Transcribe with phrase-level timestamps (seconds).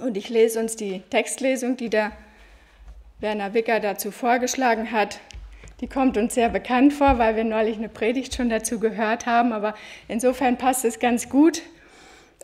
[0.00, 2.12] Und ich lese uns die Textlesung, die der
[3.20, 5.20] Werner Wicker dazu vorgeschlagen hat.
[5.80, 9.52] Die kommt uns sehr bekannt vor, weil wir neulich eine Predigt schon dazu gehört haben.
[9.52, 9.74] Aber
[10.08, 11.62] insofern passt es ganz gut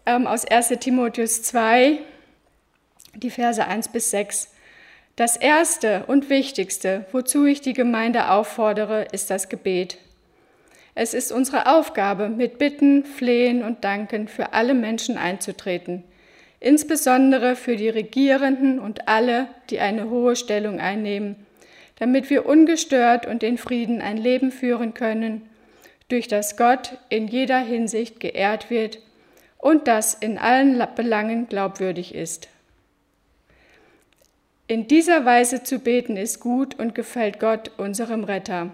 [0.07, 1.99] ähm, aus 1 Timotheus 2,
[3.15, 4.49] die Verse 1 bis 6.
[5.17, 9.99] Das Erste und Wichtigste, wozu ich die Gemeinde auffordere, ist das Gebet.
[10.95, 16.05] Es ist unsere Aufgabe, mit Bitten, Flehen und Danken für alle Menschen einzutreten,
[16.61, 21.37] insbesondere für die Regierenden und alle, die eine hohe Stellung einnehmen,
[21.99, 25.49] damit wir ungestört und in Frieden ein Leben führen können,
[26.09, 29.01] durch das Gott in jeder Hinsicht geehrt wird
[29.59, 32.49] und das in allen Belangen glaubwürdig ist.
[34.69, 38.71] In dieser Weise zu beten ist gut und gefällt Gott, unserem Retter,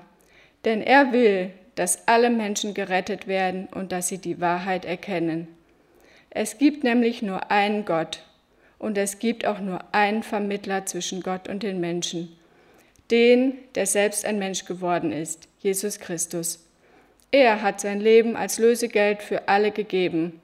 [0.65, 5.49] denn er will, dass alle Menschen gerettet werden und dass sie die Wahrheit erkennen.
[6.35, 8.23] Es gibt nämlich nur einen Gott
[8.79, 12.35] und es gibt auch nur einen Vermittler zwischen Gott und den Menschen,
[13.11, 16.65] den, der selbst ein Mensch geworden ist, Jesus Christus.
[17.31, 20.41] Er hat sein Leben als Lösegeld für alle gegeben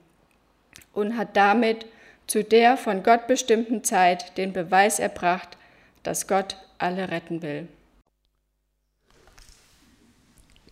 [0.93, 1.87] und hat damit
[2.27, 5.57] zu der von Gott bestimmten Zeit den Beweis erbracht,
[6.03, 7.67] dass Gott alle retten will.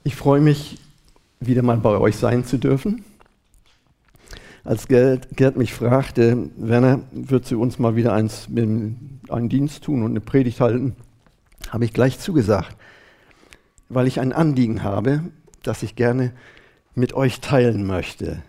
[0.03, 0.77] Ich freue mich,
[1.39, 3.03] wieder mal bei euch sein zu dürfen.
[4.67, 10.03] Als Gerd, Gerd mich fragte, Werner, würdest du uns mal wieder eins, einen Dienst tun
[10.03, 10.97] und eine Predigt halten,
[11.69, 12.75] habe ich gleich zugesagt,
[13.87, 15.21] weil ich ein Anliegen habe,
[15.63, 16.33] das ich gerne
[16.95, 18.43] mit euch teilen möchte.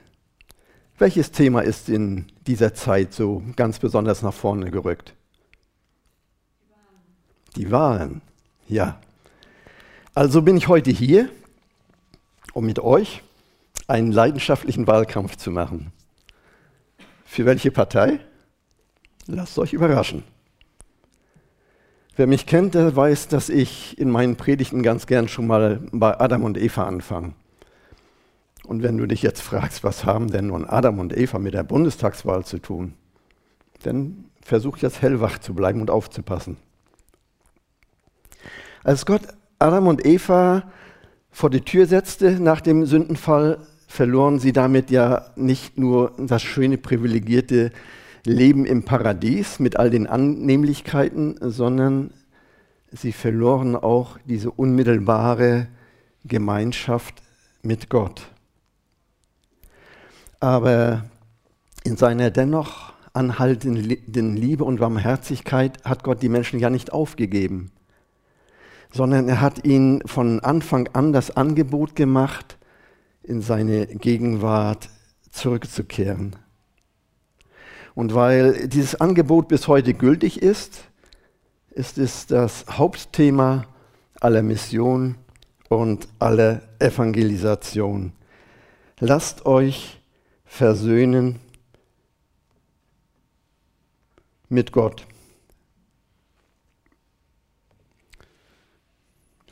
[0.99, 5.15] Welches Thema ist in dieser Zeit so ganz besonders nach vorne gerückt?
[7.55, 8.23] Die Wahlen,
[8.67, 8.99] ja.
[10.15, 11.29] Also bin ich heute hier
[12.55, 13.23] um mit euch
[13.87, 15.93] einen leidenschaftlichen Wahlkampf zu machen.
[17.31, 18.21] Für welche Partei?
[19.27, 20.25] Lasst euch überraschen.
[22.17, 26.19] Wer mich kennt, der weiß, dass ich in meinen Predigten ganz gern schon mal bei
[26.19, 27.35] Adam und Eva anfange.
[28.65, 31.63] Und wenn du dich jetzt fragst, was haben denn nun Adam und Eva mit der
[31.63, 32.95] Bundestagswahl zu tun,
[33.83, 36.57] dann versuch jetzt hellwach zu bleiben und aufzupassen.
[38.83, 39.23] Als Gott
[39.59, 40.73] Adam und Eva
[41.31, 46.79] vor die Tür setzte nach dem Sündenfall, verloren sie damit ja nicht nur das schöne
[46.79, 47.73] privilegierte
[48.25, 52.13] Leben im Paradies mit all den Annehmlichkeiten, sondern
[52.93, 55.67] sie verloren auch diese unmittelbare
[56.25, 57.23] Gemeinschaft
[57.63, 58.29] mit Gott.
[60.39, 61.05] Aber
[61.83, 67.73] in seiner dennoch anhaltenden Liebe und Barmherzigkeit hat Gott die Menschen ja nicht aufgegeben
[68.93, 72.58] sondern er hat ihnen von Anfang an das Angebot gemacht,
[73.29, 74.89] in seine Gegenwart
[75.31, 76.37] zurückzukehren.
[77.95, 80.85] Und weil dieses Angebot bis heute gültig ist,
[81.71, 83.67] ist es das Hauptthema
[84.21, 85.17] aller Mission
[85.69, 88.13] und aller Evangelisation.
[89.01, 90.01] Lasst euch
[90.45, 91.41] versöhnen
[94.49, 95.07] mit Gott.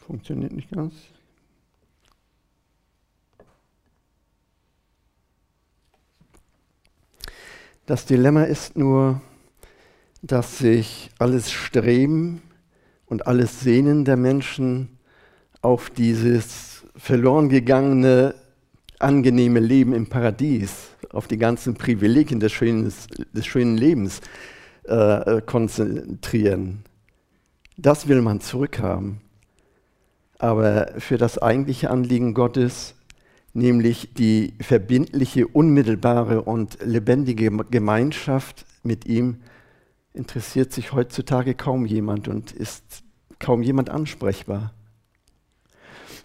[0.06, 0.94] Funktioniert nicht ganz.
[7.86, 9.20] Das Dilemma ist nur,
[10.20, 12.42] dass sich alles Streben
[13.06, 14.98] und alles Sehnen der Menschen
[15.62, 18.34] auf dieses verloren gegangene,
[18.98, 22.92] angenehme Leben im Paradies, auf die ganzen Privilegien des schönen,
[23.32, 24.20] des schönen Lebens
[24.84, 26.82] äh, konzentrieren.
[27.76, 29.20] Das will man zurückhaben
[30.38, 32.94] aber für das eigentliche Anliegen Gottes,
[33.56, 39.38] nämlich die verbindliche, unmittelbare und lebendige Gemeinschaft mit ihm,
[40.12, 43.02] interessiert sich heutzutage kaum jemand und ist
[43.38, 44.72] kaum jemand ansprechbar.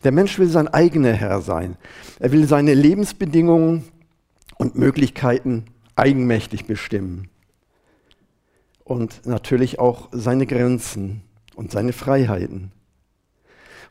[0.03, 1.77] Der Mensch will sein eigener Herr sein.
[2.19, 3.85] Er will seine Lebensbedingungen
[4.57, 5.65] und Möglichkeiten
[5.95, 7.29] eigenmächtig bestimmen.
[8.83, 11.21] Und natürlich auch seine Grenzen
[11.55, 12.71] und seine Freiheiten.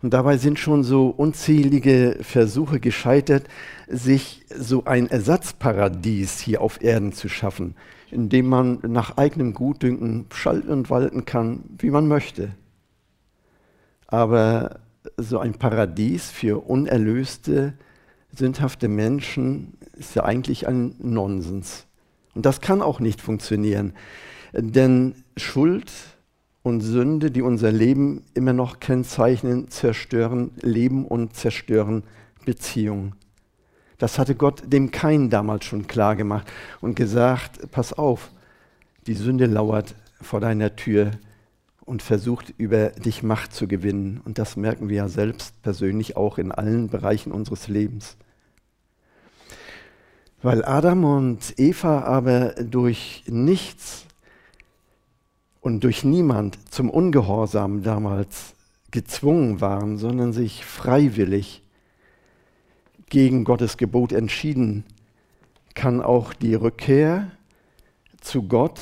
[0.02, 3.46] Und dabei sind schon so unzählige Versuche gescheitert,
[3.86, 7.74] sich so ein Ersatzparadies hier auf Erden zu schaffen,
[8.10, 12.52] in dem man nach eigenem Gutdünken schalten und walten kann, wie man möchte.
[14.06, 14.80] Aber
[15.16, 17.74] so ein Paradies für unerlöste,
[18.34, 21.86] sündhafte Menschen ist ja eigentlich ein Nonsens.
[22.34, 23.92] Und das kann auch nicht funktionieren.
[24.52, 25.92] Denn Schuld
[26.62, 32.04] und Sünde, die unser Leben immer noch kennzeichnen, zerstören Leben und zerstören
[32.44, 33.14] Beziehungen.
[33.98, 38.30] Das hatte Gott dem Kain damals schon klar gemacht und gesagt, pass auf,
[39.06, 41.12] Die Sünde lauert vor deiner Tür
[41.86, 44.20] und versucht über dich Macht zu gewinnen.
[44.24, 48.16] Und das merken wir ja selbst persönlich auch in allen Bereichen unseres Lebens.
[50.42, 54.06] Weil Adam und Eva aber durch nichts
[55.60, 58.54] und durch niemand zum Ungehorsam damals
[58.90, 61.62] gezwungen waren, sondern sich freiwillig
[63.08, 64.84] gegen Gottes Gebot entschieden,
[65.74, 67.30] kann auch die Rückkehr
[68.20, 68.80] zu Gott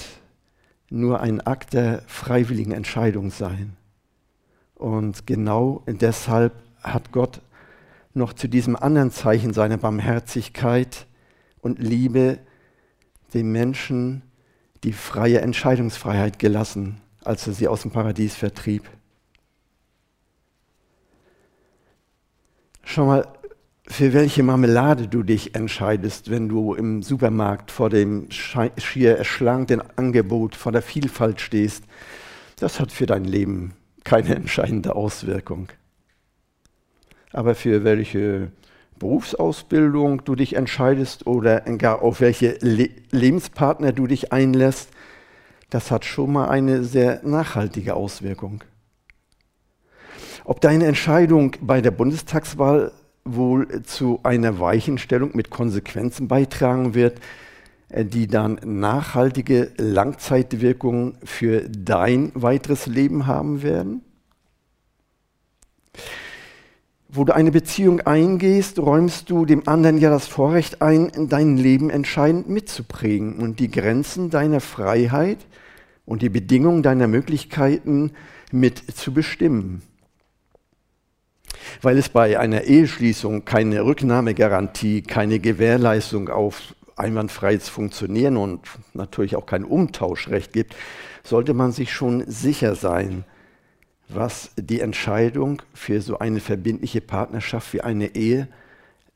[0.90, 3.76] nur ein Akt der freiwilligen Entscheidung sein.
[4.74, 7.42] Und genau deshalb hat Gott
[8.14, 11.06] noch zu diesem anderen Zeichen seiner Barmherzigkeit
[11.60, 12.38] und Liebe
[13.34, 14.22] dem Menschen
[14.84, 18.88] die freie Entscheidungsfreiheit gelassen, als er sie aus dem Paradies vertrieb.
[22.84, 23.28] Schau mal,
[23.86, 30.54] für welche Marmelade du dich entscheidest, wenn du im Supermarkt vor dem schier erschlagenen Angebot,
[30.54, 31.84] vor der Vielfalt stehst,
[32.56, 35.68] das hat für dein Leben keine entscheidende Auswirkung.
[37.32, 38.52] Aber für welche
[38.98, 44.90] Berufsausbildung du dich entscheidest oder gar auf welche Le Lebenspartner du dich einlässt,
[45.70, 48.64] das hat schon mal eine sehr nachhaltige Auswirkung.
[50.44, 52.92] Ob deine Entscheidung bei der Bundestagswahl
[53.24, 57.20] wohl zu einer Weichenstellung mit Konsequenzen beitragen wird,
[57.90, 64.02] äh, die dann nachhaltige Langzeitwirkungen für dein weiteres Leben haben werden?
[67.10, 71.88] Wo du eine Beziehung eingehst, räumst du dem anderen ja das Vorrecht ein, dein Leben
[71.88, 75.38] entscheidend mitzuprägen und die Grenzen deiner Freiheit
[76.04, 78.12] und die Bedingungen deiner Möglichkeiten
[78.52, 79.80] mit zu bestimmen.
[81.80, 88.60] Weil es bei einer Eheschließung keine Rücknahmegarantie, keine Gewährleistung auf einwandfreies Funktionieren und
[88.92, 90.76] natürlich auch kein Umtauschrecht gibt,
[91.22, 93.24] sollte man sich schon sicher sein,
[94.08, 98.48] was die Entscheidung für so eine verbindliche Partnerschaft wie eine Ehe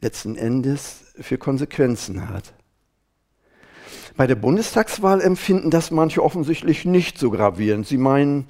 [0.01, 2.53] letzten Endes für Konsequenzen hat.
[4.17, 7.87] Bei der Bundestagswahl empfinden das manche offensichtlich nicht so gravierend.
[7.87, 8.47] Sie meinen,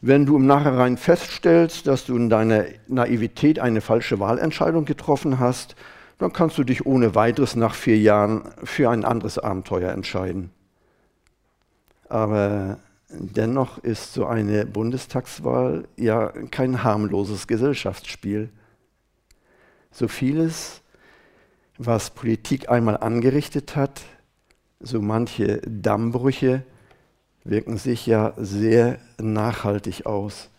[0.00, 5.74] wenn du im Nachhinein feststellst, dass du in deiner Naivität eine falsche Wahlentscheidung getroffen hast,
[6.18, 10.50] dann kannst du dich ohne weiteres nach vier Jahren für ein anderes Abenteuer entscheiden.
[12.08, 12.78] Aber
[13.12, 18.50] Dennoch ist so eine Bundestagswahl ja kein harmloses Gesellschaftsspiel.
[19.90, 20.82] So vieles,
[21.76, 24.02] was Politik einmal angerichtet hat,
[24.78, 26.62] so manche Dammbrüche
[27.42, 30.49] wirken sich ja sehr nachhaltig aus.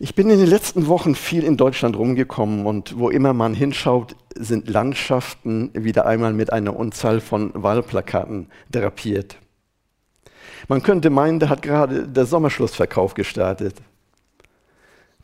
[0.00, 4.14] Ich bin in den letzten Wochen viel in Deutschland rumgekommen und wo immer man hinschaut,
[4.36, 9.38] sind Landschaften wieder einmal mit einer Unzahl von Wahlplakaten drapiert.
[10.68, 13.74] Man könnte meinen, da hat gerade der Sommerschlussverkauf gestartet.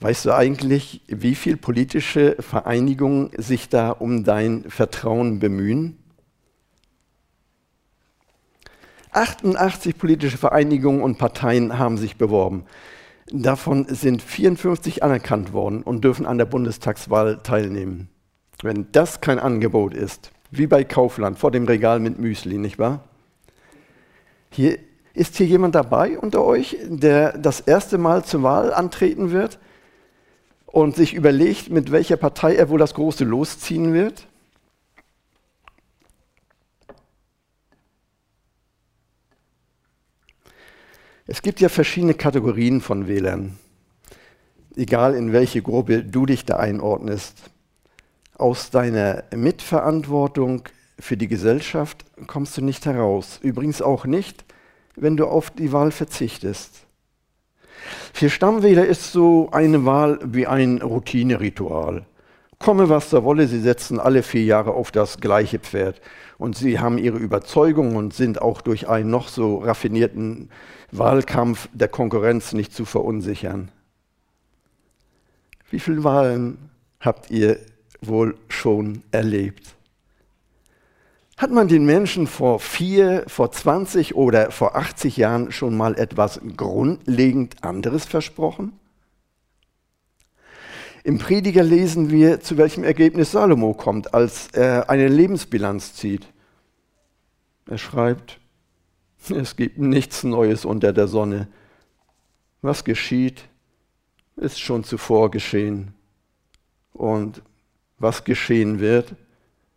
[0.01, 5.99] Weißt du eigentlich, wie viele politische Vereinigungen sich da um dein Vertrauen bemühen?
[9.13, 12.65] 88 politische Vereinigungen und Parteien haben sich beworben.
[13.31, 18.09] Davon sind 54 anerkannt worden und dürfen an der Bundestagswahl teilnehmen.
[18.63, 23.05] Wenn das kein Angebot ist, wie bei Kaufland vor dem Regal mit Müsli, nicht wahr?
[24.51, 24.79] Hier,
[25.15, 29.59] ist hier jemand dabei unter euch, der das erste Mal zur Wahl antreten wird
[30.67, 34.27] und sich überlegt, mit welcher Partei er wohl das große losziehen wird?
[41.27, 43.59] Es gibt ja verschiedene Kategorien von Wählern,
[44.77, 47.51] egal in welche Gruppe du dich da einordnest.
[48.37, 53.39] Aus deiner Mitverantwortung für die Gesellschaft kommst du nicht heraus.
[53.41, 54.45] Übrigens auch nicht,
[54.97, 56.85] wenn du auf die Wahl verzichtest.
[58.13, 62.05] Für Stammwähler ist so eine Wahl wie ein Routineritual.
[62.59, 66.03] Komme, was da wolle, sie setzen alle vier Jahre auf das gleiche Pferd.
[66.37, 70.51] Und sie haben ihre Überzeugung und sind auch durch einen noch so raffinierten
[70.97, 73.71] Wahlkampf der Konkurrenz nicht zu verunsichern.
[75.71, 76.71] Wie viele Wahlen
[77.01, 77.59] habt ihr
[78.01, 79.75] wohl schon erlebt?
[81.37, 86.41] Hat man den Menschen vor vier, vor 20 oder vor 80 Jahren schon mal etwas
[86.57, 88.79] grundlegend anderes versprochen?
[91.03, 96.27] Im Prediger lesen wir, zu welchem Ergebnis Salomo kommt, als er eine Lebensbilanz zieht.
[97.67, 98.39] Er schreibt,
[99.31, 101.49] es gibt nichts Neues unter der Sonne.
[102.63, 103.45] Was geschieht,
[104.37, 105.95] ist schon zuvor geschehen.
[106.93, 107.43] Und
[107.99, 109.15] was geschehen wird,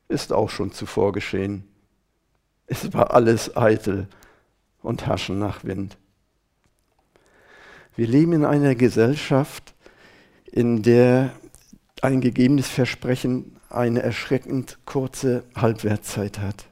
[0.08, 1.64] ist auch schon zuvor geschehen.
[2.66, 4.08] Es war alles eitel
[4.82, 5.98] und Haschen nach Wind.
[7.96, 9.74] Wir leben in einer Gesellschaft,
[10.52, 11.32] in der
[12.02, 16.68] ein gegebenes Versprechen eine erschreckend kurze Halbwertszeit hat.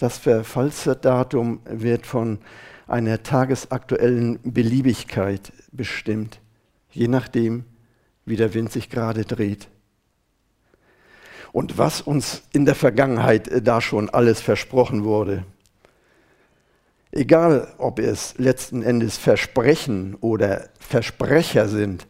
[0.00, 2.38] Das Verfallsdatum wird von
[2.86, 6.40] einer tagesaktuellen Beliebigkeit bestimmt,
[6.90, 7.64] je nachdem,
[8.24, 9.68] wie der Wind sich gerade dreht.
[11.52, 15.44] Und was uns in der Vergangenheit äh, da schon alles versprochen wurde,
[17.12, 22.06] egal ob es letzten Endes Versprechen oder Versprecher sind,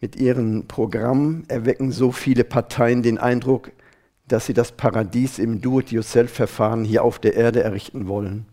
[0.00, 3.72] mit ihren Programmen erwecken so viele Parteien den Eindruck,
[4.26, 8.46] dass sie das Paradies im Do-it-yourself-Verfahren hier auf der Erde errichten wollen.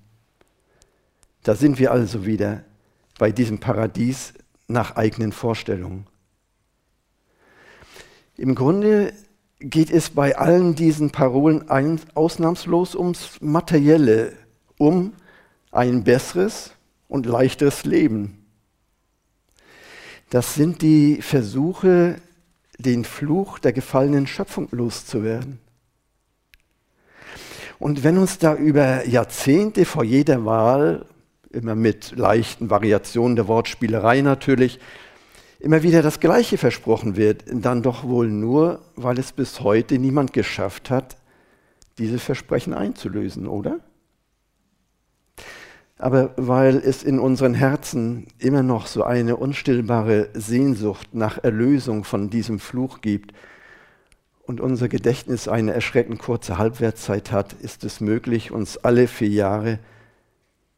[1.43, 2.63] Da sind wir also wieder
[3.17, 4.33] bei diesem Paradies
[4.67, 6.07] nach eigenen Vorstellungen.
[8.37, 9.13] Im Grunde
[9.59, 11.69] geht es bei allen diesen Parolen
[12.13, 14.33] ausnahmslos ums Materielle,
[14.77, 15.13] um
[15.71, 16.71] ein besseres
[17.07, 18.45] und leichteres Leben.
[20.29, 22.21] Das sind die Versuche,
[22.79, 25.59] den Fluch der gefallenen Schöpfung loszuwerden.
[27.77, 31.05] Und wenn uns da über Jahrzehnte vor jeder Wahl,
[31.51, 34.79] immer mit leichten Variationen der Wortspielerei natürlich,
[35.59, 40.33] immer wieder das Gleiche versprochen wird, dann doch wohl nur, weil es bis heute niemand
[40.33, 41.17] geschafft hat,
[41.97, 43.79] diese Versprechen einzulösen, oder?
[45.99, 52.31] Aber weil es in unseren Herzen immer noch so eine unstillbare Sehnsucht nach Erlösung von
[52.31, 53.33] diesem Fluch gibt
[54.41, 59.79] und unser Gedächtnis eine erschreckend kurze Halbwertszeit hat, ist es möglich, uns alle vier Jahre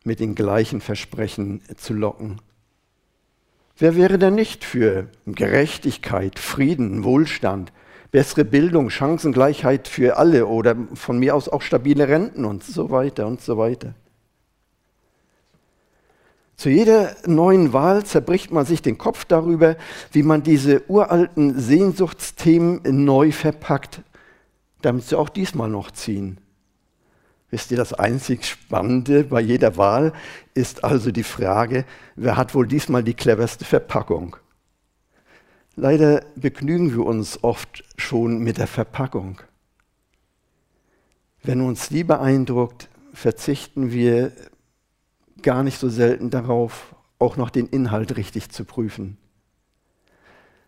[0.03, 2.41] mit den gleichen Versprechen zu locken
[3.81, 7.73] Wer wäre denn nicht für Gerechtigkeit, Frieden, Wohlstand,
[8.11, 13.25] bessere Bildung, Chancengleichheit für alle oder von mir aus auch stabile Renten und so weiter
[13.25, 13.95] und so weiter?
[16.61, 19.77] Zu jeder neuen Wahl zerbricht man sich den Kopf darüber,
[20.11, 24.03] wie man diese uralten Sehnsuchtsthemen neu verpackt,
[24.83, 26.37] damit sie auch diesmal noch ziehen.
[27.49, 30.13] Wisst ihr, das einzig Spannende bei jeder Wahl
[30.53, 31.83] ist also die Frage,
[32.15, 34.35] wer hat wohl diesmal die cleverste Verpackung?
[35.75, 39.41] Leider begnügen wir uns oft schon mit der Verpackung.
[41.41, 44.31] Wenn uns die beeindruckt, verzichten wir
[45.43, 49.17] gar nicht so selten darauf, auch noch den Inhalt richtig zu prüfen.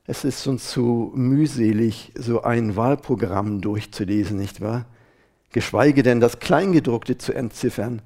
[0.06, 4.86] Es ist uns zu mühselig, so ein Wahlprogramm durchzulesen, nicht wahr?
[5.54, 8.02] geschweige denn das Kleingedruckte zu entziffern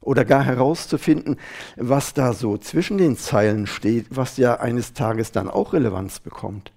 [0.00, 1.36] oder gar herauszufinden,
[1.76, 6.72] was da so zwischen den Zeilen steht, was ja eines Tages dann auch Relevanz bekommt.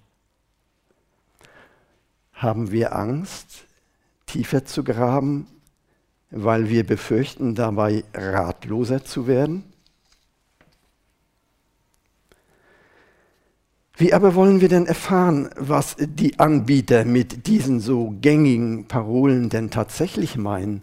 [2.34, 3.64] Haben wir Angst,
[4.26, 5.46] tiefer zu graben,
[6.30, 9.64] weil wir befürchten, dabei ratloser zu werden?
[13.96, 19.70] Wie aber wollen wir denn erfahren, was die Anbieter mit diesen so gängigen Parolen denn
[19.70, 20.82] tatsächlich meinen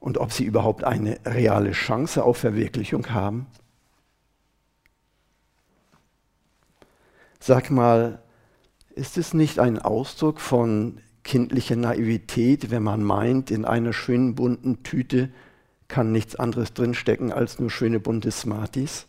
[0.00, 3.46] und ob sie überhaupt eine reale Chance auf Verwirklichung haben?
[7.38, 8.20] Sag mal,
[8.96, 14.84] ist es nicht ein Ausdruck von kindlicher Naivität, wenn man meint, in einer schönen bunten
[14.84, 15.28] Tüte
[15.88, 19.06] kann nichts anderes drinstecken als nur schöne bunte Smarties?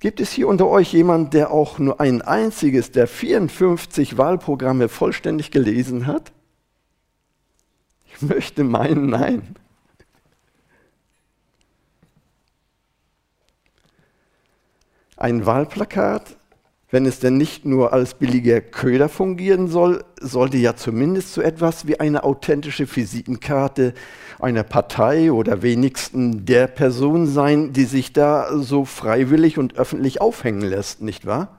[0.00, 5.52] Gibt es hier unter euch jemand, der auch nur ein einziges der 54 Wahlprogramme vollständig
[5.52, 6.32] gelesen hat?
[8.12, 9.54] Ich möchte meinen, nein.
[15.16, 16.36] Ein Wahlplakat
[16.90, 21.86] wenn es denn nicht nur als billiger Köder fungieren soll, sollte ja zumindest so etwas
[21.86, 23.92] wie eine authentische Visitenkarte
[24.38, 30.60] einer Partei oder wenigstens der Person sein, die sich da so freiwillig und öffentlich aufhängen
[30.60, 31.58] lässt, nicht wahr?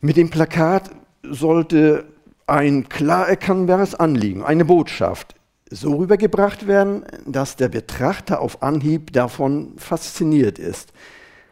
[0.00, 0.90] Mit dem Plakat
[1.22, 2.04] sollte
[2.46, 5.34] ein klar erkennbares Anliegen, eine Botschaft,
[5.70, 10.92] so rübergebracht werden, dass der Betrachter auf Anhieb davon fasziniert ist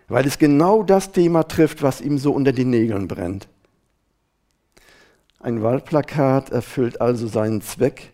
[0.08, 3.48] weil es genau das Thema trifft, was ihm so unter den Nägeln brennt.
[5.40, 8.12] Ein Wahlplakat erfüllt also seinen Zweck,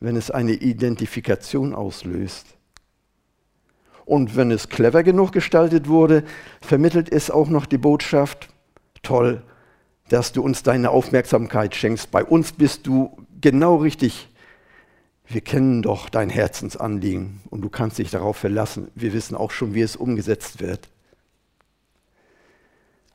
[0.00, 2.46] wenn es eine Identifikation auslöst.
[4.04, 6.24] Und wenn es clever genug gestaltet wurde,
[6.60, 8.48] vermittelt es auch noch die Botschaft,
[9.02, 9.42] toll,
[10.08, 12.10] dass du uns deine Aufmerksamkeit schenkst.
[12.10, 14.28] Bei uns bist du genau richtig
[15.32, 18.88] wir kennen doch dein Herzensanliegen und du kannst dich darauf verlassen.
[18.94, 20.88] Wir wissen auch schon, wie es umgesetzt wird.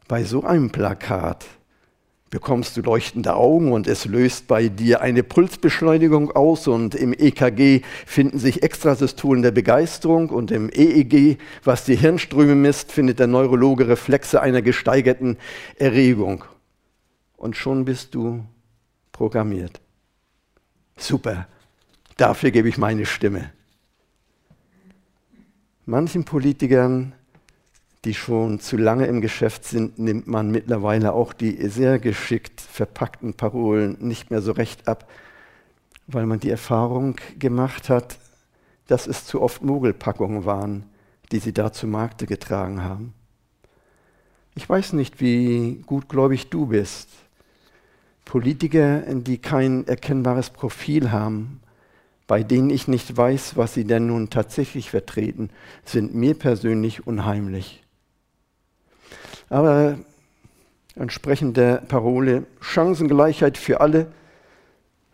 [0.07, 1.45] Bei so einem Plakat
[2.29, 7.81] bekommst du leuchtende Augen und es löst bei dir eine Pulsbeschleunigung aus und im EKG
[8.05, 13.87] finden sich Extrasystolen der Begeisterung und im EEG, was die Hirnströme misst, findet der Neurologe
[13.87, 15.37] Reflexe einer gesteigerten
[15.77, 16.43] Erregung.
[17.37, 18.43] Und schon bist du
[19.11, 19.79] programmiert.
[20.97, 21.47] Super,
[22.17, 23.51] dafür gebe ich meine Stimme.
[25.85, 27.13] Manchen Politikern
[28.07, 33.33] die schon zu lange im Geschäft sind, nimmt man mittlerweile auch die sehr geschickt verpackten
[33.33, 35.09] Parolen nicht mehr so recht ab,
[36.07, 38.17] weil man die Erfahrung gemacht hat,
[38.87, 40.85] dass es zu oft Mogelpackungen waren,
[41.33, 43.13] die sie da zu Markte getragen haben.
[44.55, 47.09] Ich weiß nicht, wie gutgläubig du bist.
[48.23, 51.59] Politiker, die kein erkennbares Profil haben,
[52.27, 55.49] bei denen ich nicht weiß, was sie denn nun tatsächlich vertreten,
[55.85, 57.83] sind mir persönlich unheimlich.
[59.49, 59.97] Aber
[60.95, 64.11] entsprechend der Parole Chancengleichheit für alle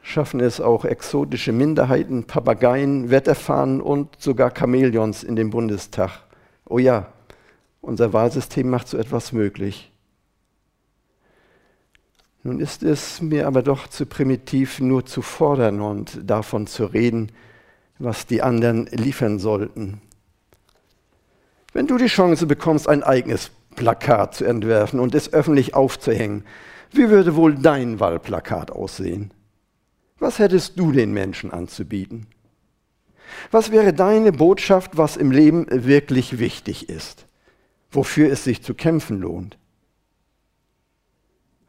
[0.01, 6.23] schaffen es auch exotische Minderheiten, Papageien, Wetterfahnen und sogar Chamäleons in den Bundestag.
[6.65, 7.13] Oh ja,
[7.79, 9.92] unser Wahlsystem macht so etwas möglich.
[12.43, 17.31] Nun ist es mir aber doch zu primitiv, nur zu fordern und davon zu reden,
[17.99, 20.01] was die anderen liefern sollten.
[21.71, 26.43] Wenn du die Chance bekommst, ein eigenes Plakat zu entwerfen und es öffentlich aufzuhängen.
[26.91, 29.31] Wie würde wohl dein Wahlplakat aussehen?
[30.19, 32.27] Was hättest du den Menschen anzubieten?
[33.51, 37.25] Was wäre deine Botschaft, was im Leben wirklich wichtig ist?
[37.91, 39.57] Wofür es sich zu kämpfen lohnt?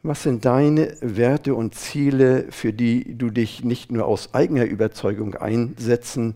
[0.07, 5.33] Was sind deine Werte und Ziele, für die du dich nicht nur aus eigener Überzeugung
[5.33, 6.35] einsetzen,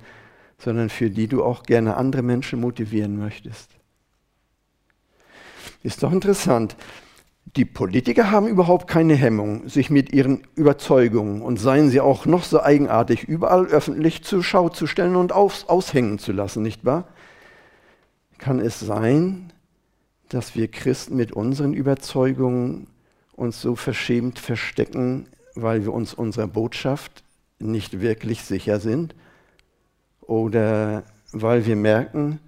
[0.58, 3.70] sondern für die du auch gerne andere Menschen motivieren möchtest?
[5.84, 6.78] Ist doch interessant.
[7.56, 12.46] Die Politiker haben überhaupt keine Hemmung, sich mit ihren Überzeugungen und seien sie auch noch
[12.46, 17.08] so eigenartig, überall öffentlich zur Schau zu stellen und aus, aushängen zu lassen, nicht wahr?
[18.40, 19.54] Kann es sein,
[20.28, 22.88] dass wir Christen mit unseren Überzeugungen
[23.40, 27.24] uns so verschämt verstecken, weil wir uns unserer Botschaft
[27.60, 29.16] nicht wirklich sicher sind?
[30.22, 32.40] Oder weil wir merken,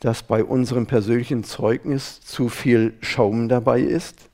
[0.00, 4.30] dass bei unserem persönlichen Zeugnis zu viel Schaum dabei ist?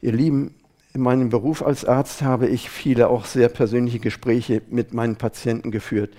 [0.00, 0.54] Ihr Lieben,
[0.92, 5.70] in meinem Beruf als Arzt habe ich viele auch sehr persönliche Gespräche mit meinen Patienten
[5.70, 6.14] geführt,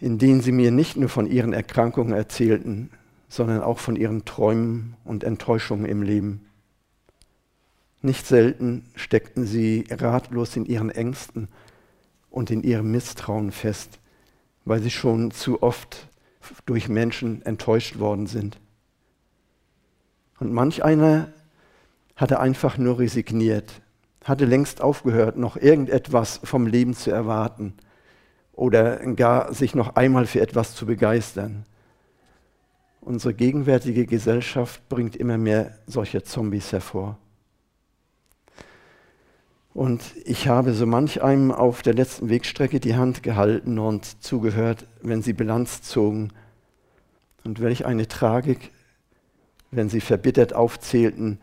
[0.00, 2.90] in denen sie mir nicht nur von ihren Erkrankungen erzählten,
[3.34, 6.46] sondern auch von ihren Träumen und Enttäuschungen im Leben.
[8.02, 11.48] Nicht selten steckten sie ratlos in ihren Ängsten
[12.30, 13.98] und in ihrem Misstrauen fest
[14.64, 16.08] weil sie schon zu oft
[16.66, 18.58] durch Menschen enttäuscht worden sind.
[20.38, 21.32] Und manch einer
[22.16, 23.80] hatte einfach nur resigniert,
[24.24, 27.74] hatte längst aufgehört, noch irgendetwas vom Leben zu erwarten
[28.52, 31.64] oder gar sich noch einmal für etwas zu begeistern.
[33.04, 37.18] Unsere gegenwärtige Gesellschaft bringt immer mehr solche Zombies hervor.
[39.74, 44.86] Und ich habe so manch einem auf der letzten Wegstrecke die Hand gehalten und zugehört,
[45.02, 46.32] wenn sie Bilanz zogen.
[47.44, 48.70] Und welch eine Tragik,
[49.70, 51.40] wenn sie verbittert aufzählten,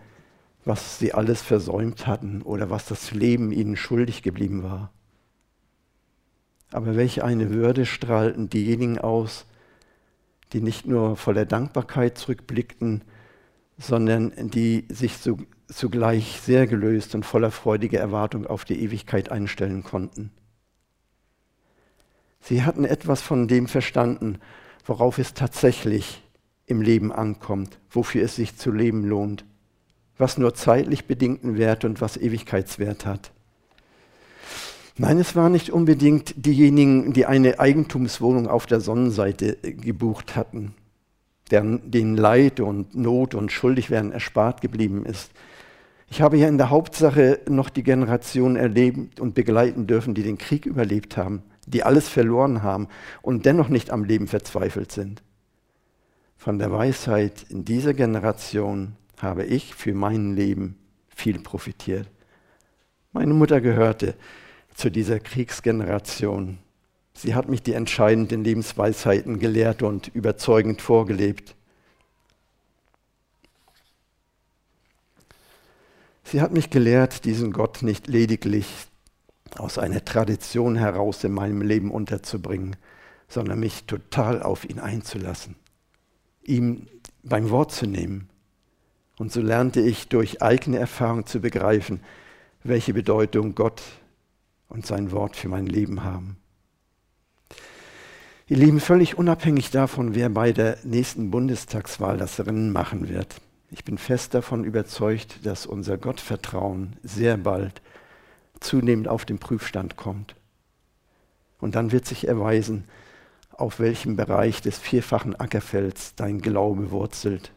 [0.66, 4.92] was sie alles versäumt hatten oder was das Leben ihnen schuldig geblieben war.
[6.72, 9.46] Aber welch eine Würde strahlten diejenigen aus,
[10.54, 13.04] die nicht nur voller Dankbarkeit zurückblickten,
[13.78, 15.16] sondern die sich
[15.68, 20.32] zugleich sehr gelöst und voller freudiger Erwartung auf die Ewigkeit einstellen konnten.
[22.42, 24.40] Sie hatten etwas von dem verstanden,
[24.86, 26.24] worauf es tatsächlich
[26.66, 29.46] im Leben ankommt, wofür es sich zu leben lohnt,
[30.18, 33.32] was nur zeitlich bedingten Wert und was Ewigkeitswert hat.
[34.98, 40.74] Nein, es waren nicht unbedingt diejenigen, die eine Eigentumswohnung auf der Sonnenseite gebucht hatten,
[41.50, 45.32] deren, denen Leid und Not und Schuldigwerden erspart geblieben ist,
[46.12, 50.38] ich habe ja in der Hauptsache noch die Generation erlebt und begleiten dürfen, die den
[50.38, 52.90] Krieg überlebt haben, die alles verloren haben
[53.22, 55.24] und dennoch nicht am Leben verzweifelt sind.
[56.36, 60.76] Von der Weisheit in dieser Generation habe ich für mein Leben
[61.08, 62.10] viel profitiert.
[63.14, 64.16] Meine Mutter gehörte
[64.76, 66.60] zu dieser Kriegsgeneration.
[67.14, 71.56] Sie hat mich die entscheidenden Lebensweisheiten gelehrt und überzeugend vorgelebt.
[76.24, 78.88] Sie hat mich gelehrt, diesen Gott nicht lediglich
[79.58, 82.78] aus einer Tradition heraus in meinem Leben unterzubringen,
[83.28, 85.56] sondern mich total auf ihn einzulassen,
[86.44, 86.88] ihm
[87.24, 88.30] beim Wort zu nehmen.
[89.18, 92.00] Und so lernte ich durch eigene Erfahrung zu begreifen,
[92.64, 93.82] welche Bedeutung Gott
[94.72, 96.38] und sein Wort für mein Leben haben.
[98.48, 103.36] Ihr Lieben, völlig unabhängig davon, wer bei der nächsten Bundestagswahl das Rennen machen wird,
[103.70, 107.82] ich bin fest davon überzeugt, dass unser Gottvertrauen sehr bald
[108.60, 110.36] zunehmend auf den Prüfstand kommt.
[111.60, 112.84] Und dann wird sich erweisen,
[113.52, 117.54] auf welchem Bereich des vierfachen Ackerfelds dein Glaube wurzelt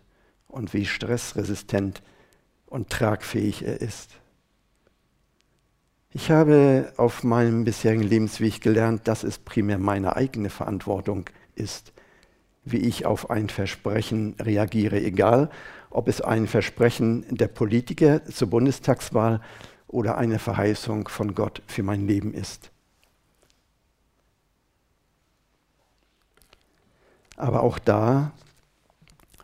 [0.47, 2.03] und wie stressresistent
[2.67, 4.11] und tragfähig er ist.
[6.17, 11.93] Ich habe auf meinem bisherigen Lebensweg gelernt, dass es primär meine eigene Verantwortung ist,
[12.65, 15.51] wie ich auf ein Versprechen reagiere, egal
[15.91, 19.41] ob es ein Versprechen der Politiker zur Bundestagswahl
[19.89, 22.71] oder eine Verheißung von Gott für mein Leben ist.
[27.37, 28.31] Aber auch da,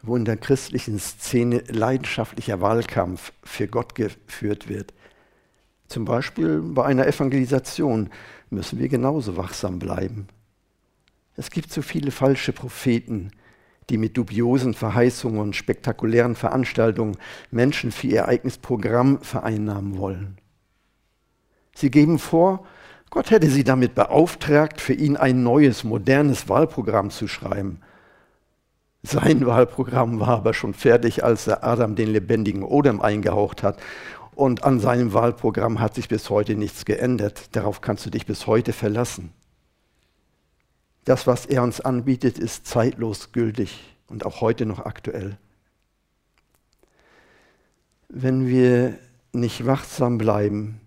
[0.02, 4.94] wo in der christlichen Szene leidenschaftlicher Wahlkampf für Gott geführt wird,
[5.90, 8.10] zum Beispiel bei einer Evangelisation
[8.48, 10.28] müssen wir genauso wachsam bleiben.
[11.36, 13.32] Es gibt so viele falsche Propheten,
[13.88, 17.16] die mit dubiosen Verheißungen und spektakulären Veranstaltungen
[17.50, 20.38] Menschen für ihr eigenes Programm vereinnahmen wollen.
[21.74, 22.64] Sie geben vor,
[23.10, 27.80] Gott hätte sie damit beauftragt, für ihn ein neues, modernes Wahlprogramm zu schreiben.
[29.02, 33.80] Sein Wahlprogramm war aber schon fertig, als er Adam den lebendigen Odem eingehaucht hat
[34.34, 37.54] und an seinem Wahlprogramm hat sich bis heute nichts geändert.
[37.56, 39.32] Darauf kannst du dich bis heute verlassen.
[41.04, 45.38] Das, was er uns anbietet, ist zeitlos gültig und auch heute noch aktuell.
[48.08, 48.98] Wenn wir
[49.32, 50.80] nicht wachsam bleiben,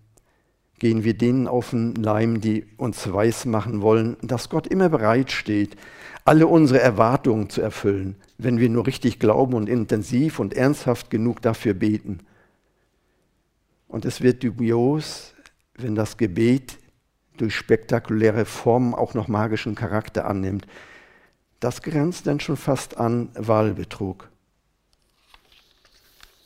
[0.80, 5.78] gehen wir denen auf den Leim, die uns weismachen wollen, dass Gott immer bereit steht,
[6.26, 11.42] alle unsere Erwartungen zu erfüllen, wenn wir nur richtig glauben und intensiv und ernsthaft genug
[11.42, 12.20] dafür beten.
[13.94, 15.36] Und es wird dubios,
[15.76, 16.80] wenn das Gebet
[17.38, 20.66] durch spektakuläre Formen auch noch magischen Charakter annimmt.
[21.60, 24.32] Das grenzt dann schon fast an Wahlbetrug.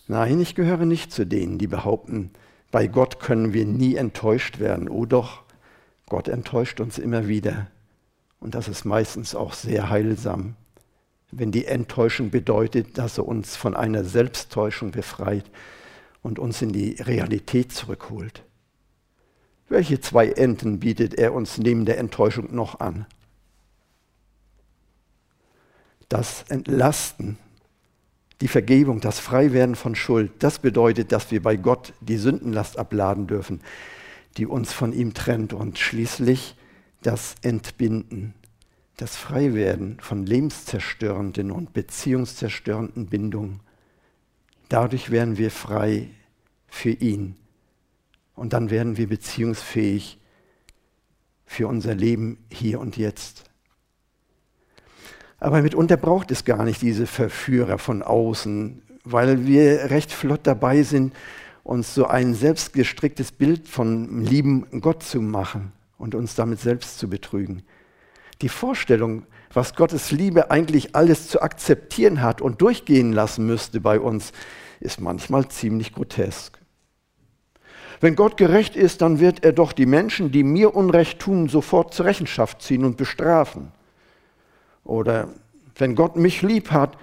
[0.10, 2.32] Nein, ich gehöre nicht zu denen, die behaupten,
[2.70, 4.90] bei Gott können wir nie enttäuscht werden.
[4.90, 5.44] Oh doch,
[6.10, 7.68] Gott enttäuscht uns immer wieder.
[8.42, 10.58] Und das ist meistens auch sehr heilsam,
[11.32, 15.46] wenn die Enttäuschung bedeutet, dass er uns von einer Selbsttäuschung befreit
[16.22, 18.44] und uns in die Realität zurückholt.
[19.70, 23.06] Welche zwei Enden bietet er uns neben der Enttäuschung noch an?
[26.10, 27.38] Das Entlasten,
[28.40, 33.28] die Vergebung, das Freiwerden von Schuld, das bedeutet, dass wir bei Gott die Sündenlast abladen
[33.28, 33.62] dürfen,
[34.38, 36.56] die uns von ihm trennt und schließlich
[37.02, 38.34] das Entbinden,
[38.96, 43.60] das Freiwerden von lebenszerstörenden und beziehungszerstörenden Bindungen.
[44.70, 46.10] Dadurch werden wir frei
[46.68, 47.36] für ihn.
[48.36, 50.20] Und dann werden wir beziehungsfähig
[51.46, 53.46] für unser Leben hier und jetzt.
[55.40, 60.84] Aber mitunter braucht es gar nicht diese Verführer von außen, weil wir recht flott dabei
[60.84, 61.14] sind,
[61.64, 67.10] uns so ein selbstgestricktes Bild von lieben Gott zu machen und uns damit selbst zu
[67.10, 67.64] betrügen.
[68.42, 69.24] Die Vorstellung,
[69.58, 74.32] was Gottes Liebe eigentlich alles zu akzeptieren hat und durchgehen lassen müsste bei uns,
[74.80, 76.60] ist manchmal ziemlich grotesk.
[78.00, 81.92] Wenn Gott gerecht ist, dann wird er doch die Menschen, die mir Unrecht tun, sofort
[81.96, 83.72] zur Rechenschaft ziehen und bestrafen.
[84.84, 85.30] Oder
[85.76, 86.96] wenn Gott mich lieb hat,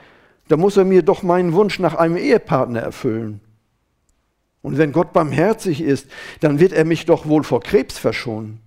[0.46, 3.40] dann muss er mir doch meinen Wunsch nach einem Ehepartner erfüllen.
[4.62, 8.60] Und wenn Gott barmherzig ist, dann wird er mich doch wohl vor Krebs verschonen.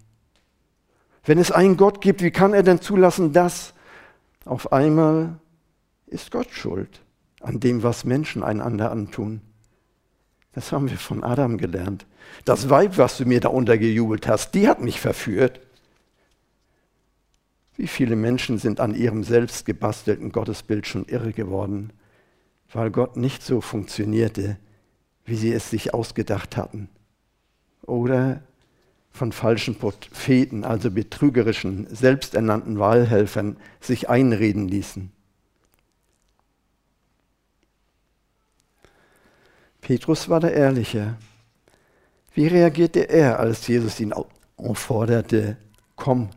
[1.23, 3.73] Wenn es einen Gott gibt, wie kann er denn zulassen, dass
[4.47, 5.39] auf einmal
[6.07, 7.01] ist Gott schuld
[7.41, 9.41] an dem, was Menschen einander antun?
[10.53, 12.07] Das haben wir von Adam gelernt.
[12.43, 15.59] Das Weib, was du mir da untergejubelt hast, die hat mich verführt.
[17.75, 21.93] Wie viele Menschen sind an ihrem selbst gebastelten Gottesbild schon irre geworden,
[22.73, 24.57] weil Gott nicht so funktionierte,
[25.25, 26.89] wie sie es sich ausgedacht hatten.
[27.83, 28.41] Oder
[29.17, 35.11] von falschen Propheten, also betrügerischen, selbsternannten Wahlhelfern, sich einreden ließen.
[39.81, 41.17] Petrus war der Ehrliche.
[42.33, 44.13] Wie reagierte er, als Jesus ihn
[44.57, 45.57] aufforderte,
[45.95, 46.29] komm,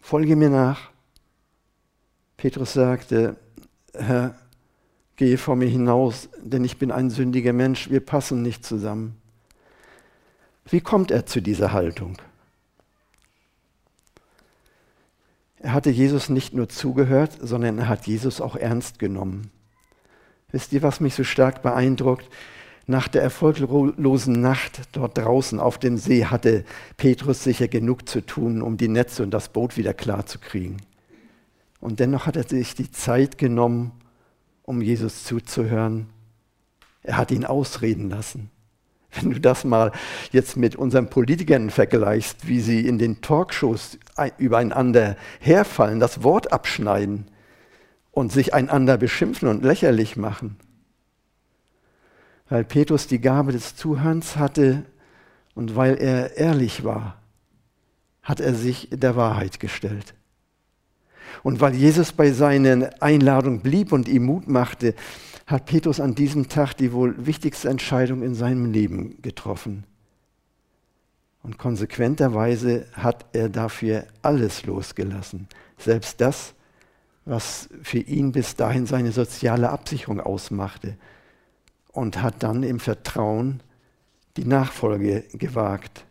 [0.00, 0.90] folge mir nach?
[2.38, 3.36] Petrus sagte,
[3.92, 4.36] Herr,
[5.16, 9.17] gehe vor mir hinaus, denn ich bin ein sündiger Mensch, wir passen nicht zusammen.
[10.70, 12.16] Wie kommt er zu dieser Haltung?
[15.60, 19.50] Er hatte Jesus nicht nur zugehört, sondern er hat Jesus auch ernst genommen.
[20.50, 22.28] Wisst ihr, was mich so stark beeindruckt?
[22.86, 26.64] Nach der erfolglosen Nacht dort draußen auf dem See hatte
[26.96, 30.78] Petrus sicher genug zu tun, um die Netze und das Boot wieder klar zu kriegen.
[31.80, 33.92] Und dennoch hat er sich die Zeit genommen,
[34.62, 36.08] um Jesus zuzuhören.
[37.02, 38.50] Er hat ihn ausreden lassen.
[39.12, 39.92] Wenn du das mal
[40.32, 43.98] jetzt mit unseren Politikern vergleichst, wie sie in den Talkshows
[44.36, 47.26] übereinander herfallen, das Wort abschneiden
[48.10, 50.58] und sich einander beschimpfen und lächerlich machen
[52.48, 54.84] weil Petrus die Gabe des Zuhörens hatte
[55.54, 57.20] und weil er ehrlich war,
[58.22, 60.14] hat er sich der Wahrheit gestellt.
[61.42, 64.94] Und weil Jesus bei seiner Einladung blieb und ihm Mut machte,
[65.48, 69.84] hat Petrus an diesem Tag die wohl wichtigste Entscheidung in seinem Leben getroffen.
[71.42, 76.52] Und konsequenterweise hat er dafür alles losgelassen, selbst das,
[77.24, 80.96] was für ihn bis dahin seine soziale Absicherung ausmachte,
[81.92, 83.62] und hat dann im Vertrauen
[84.36, 86.04] die Nachfolge gewagt.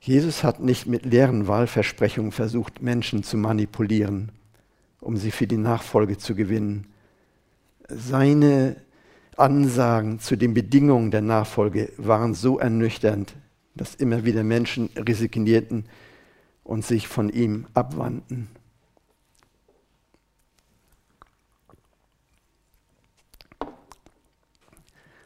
[0.00, 4.32] Jesus hat nicht mit leeren Wahlversprechungen versucht, Menschen zu manipulieren,
[5.00, 6.86] um sie für die Nachfolge zu gewinnen.
[7.92, 8.76] Seine
[9.36, 13.34] Ansagen zu den Bedingungen der Nachfolge waren so ernüchternd,
[13.74, 15.86] dass immer wieder Menschen resignierten
[16.62, 18.48] und sich von ihm abwandten.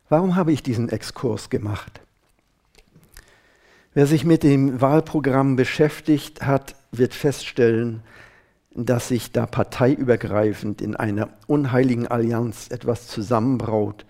[0.08, 2.00] Warum habe ich diesen Exkurs gemacht?
[3.92, 8.02] Wer sich mit dem Wahlprogramm beschäftigt hat, wird feststellen,
[8.74, 14.04] dass sich da parteiübergreifend in einer unheiligen Allianz etwas zusammenbraut,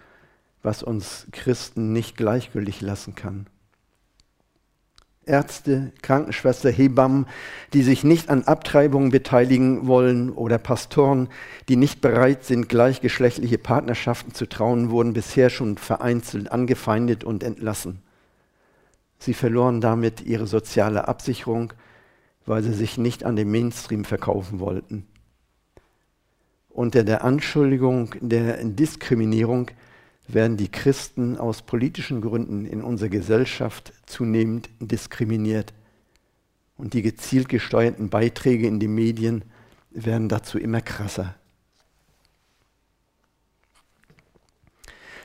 [0.63, 3.47] was uns Christen nicht gleichgültig lassen kann.
[5.27, 7.27] Ärzte, Krankenschwester, Hebammen,
[7.73, 11.29] die sich nicht an Abtreibungen beteiligen wollen oder Pastoren,
[11.69, 18.03] die nicht bereit sind, gleichgeschlechtliche Partnerschaften zu trauen, wurden bisher schon vereinzelt angefeindet und entlassen.
[19.19, 21.73] Sie verloren damit ihre soziale Absicherung,
[22.47, 25.07] weil sie sich nicht an den Mainstream verkaufen wollten.
[26.69, 29.71] Unter der Anschuldigung der Diskriminierung
[30.27, 35.73] werden die Christen aus politischen Gründen in unserer Gesellschaft zunehmend diskriminiert.
[36.77, 39.45] Und die gezielt gesteuerten Beiträge in den Medien
[39.91, 41.37] werden dazu immer krasser.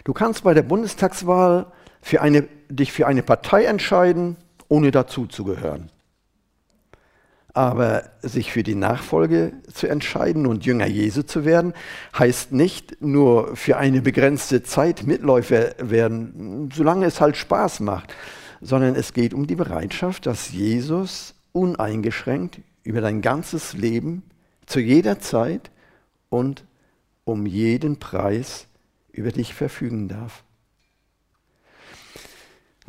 [0.04, 5.90] Du kannst bei der Bundestagswahl für eine, dich für eine Partei entscheiden, ohne dazuzugehören.
[7.60, 11.74] Aber sich für die Nachfolge zu entscheiden und Jünger Jesu zu werden,
[12.18, 18.16] heißt nicht nur für eine begrenzte Zeit Mitläufer werden, solange es halt Spaß macht,
[18.62, 24.24] sondern es geht um die Bereitschaft, dass Jesus uneingeschränkt über dein ganzes Leben
[24.66, 25.70] zu jeder Zeit
[26.30, 26.64] und
[27.26, 28.68] um jeden Preis
[29.12, 30.46] über dich verfügen darf.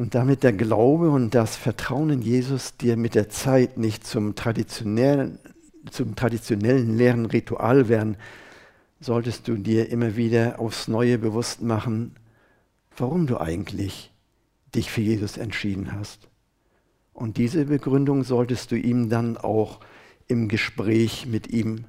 [0.00, 4.34] Und damit der Glaube und das Vertrauen in Jesus dir mit der Zeit nicht zum
[4.34, 5.38] traditionellen,
[5.90, 8.16] zum traditionellen leeren Ritual werden,
[8.98, 12.14] solltest du dir immer wieder aufs Neue bewusst machen,
[12.96, 14.10] warum du eigentlich
[14.74, 16.28] dich für Jesus entschieden hast.
[17.12, 19.80] Und diese Begründung solltest du ihm dann auch
[20.28, 21.84] im Gespräch mit ihm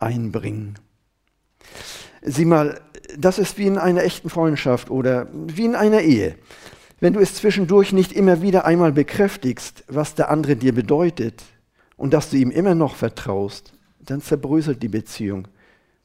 [0.00, 0.74] einbringen.
[2.20, 2.80] Sieh mal,
[3.16, 6.34] das ist wie in einer echten Freundschaft oder wie in einer Ehe.
[7.04, 11.44] Wenn du es zwischendurch nicht immer wieder einmal bekräftigst, was der andere dir bedeutet
[11.98, 15.46] und dass du ihm immer noch vertraust, dann zerbröselt die Beziehung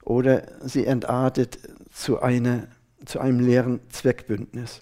[0.04, 1.58] oder sie entartet
[1.90, 2.68] zu, eine,
[3.06, 4.82] zu einem leeren Zweckbündnis.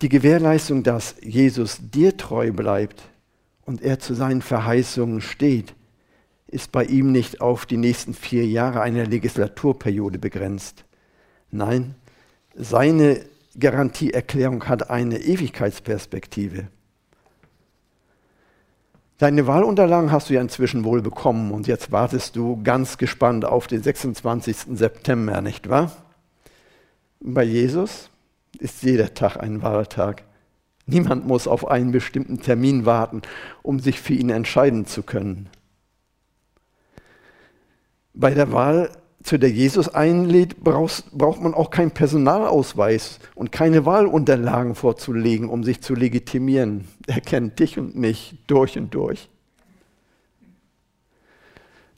[0.00, 3.00] Die Gewährleistung, dass Jesus dir treu bleibt
[3.64, 5.72] und er zu seinen Verheißungen steht,
[6.48, 10.84] ist bei ihm nicht auf die nächsten vier Jahre einer Legislaturperiode begrenzt.
[11.52, 11.94] Nein,
[12.56, 13.20] seine
[13.58, 16.68] Garantieerklärung hat eine Ewigkeitsperspektive.
[19.18, 23.66] Deine Wahlunterlagen hast du ja inzwischen wohl bekommen und jetzt wartest du ganz gespannt auf
[23.66, 24.76] den 26.
[24.76, 25.92] September, nicht wahr?
[27.20, 28.10] Bei Jesus
[28.58, 30.24] ist jeder Tag ein Wahltag.
[30.86, 33.22] Niemand muss auf einen bestimmten Termin warten,
[33.62, 35.48] um sich für ihn entscheiden zu können.
[38.14, 38.90] Bei der Wahl
[39.22, 45.64] zu der Jesus einlädt, brauchst, braucht man auch keinen Personalausweis und keine Wahlunterlagen vorzulegen, um
[45.64, 46.88] sich zu legitimieren.
[47.06, 49.28] Er kennt dich und mich durch und durch.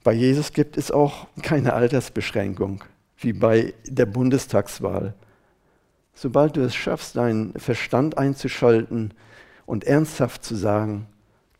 [0.02, 2.84] Bei Jesus gibt es auch keine Altersbeschränkung,
[3.16, 5.14] wie bei der Bundestagswahl.
[6.14, 9.14] Sobald du es schaffst, deinen Verstand einzuschalten
[9.64, 11.06] und ernsthaft zu sagen,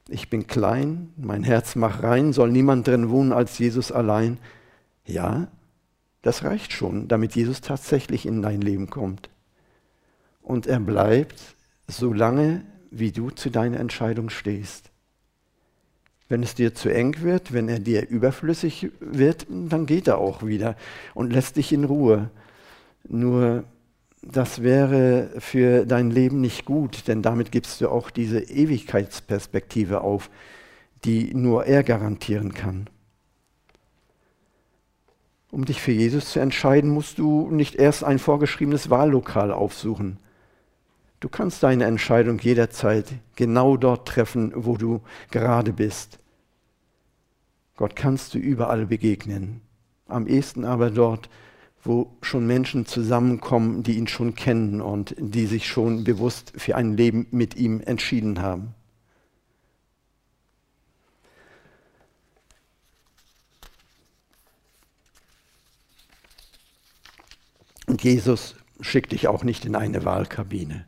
[0.09, 4.39] ich bin klein, mein Herz macht rein, soll niemand drin wohnen als Jesus allein,
[5.07, 5.49] ja,
[6.25, 9.29] Das reicht schon, damit Jesus tatsächlich in dein Leben kommt.
[10.41, 11.39] Und er bleibt
[11.87, 14.91] so lange, wie du zu deiner Entscheidung stehst.
[16.29, 20.43] Wenn es dir zu eng wird, wenn er dir überflüssig wird, dann geht er auch
[20.43, 20.77] wieder
[21.13, 22.31] und lässt dich in Ruhe.
[23.07, 23.65] Nur
[24.23, 30.31] das wäre für dein Leben nicht gut, denn damit gibst du auch diese Ewigkeitsperspektive auf,
[31.05, 32.89] die nur er garantieren kann.
[35.55, 40.19] Um dich für Jesus zu entscheiden, musst du nicht erst ein vorgeschriebenes Wahllokal aufsuchen.
[41.21, 46.19] Du kannst deine Entscheidung jederzeit genau dort treffen, wo du gerade bist.
[47.77, 49.61] Gott kannst du überall begegnen,
[50.09, 51.31] am ehesten aber dort,
[51.85, 56.97] wo schon Menschen zusammenkommen, die ihn schon kennen und die sich schon bewusst für ein
[56.97, 58.75] Leben mit ihm entschieden haben.
[67.95, 70.85] Und Jesus schickt dich auch nicht in eine Wahlkabine.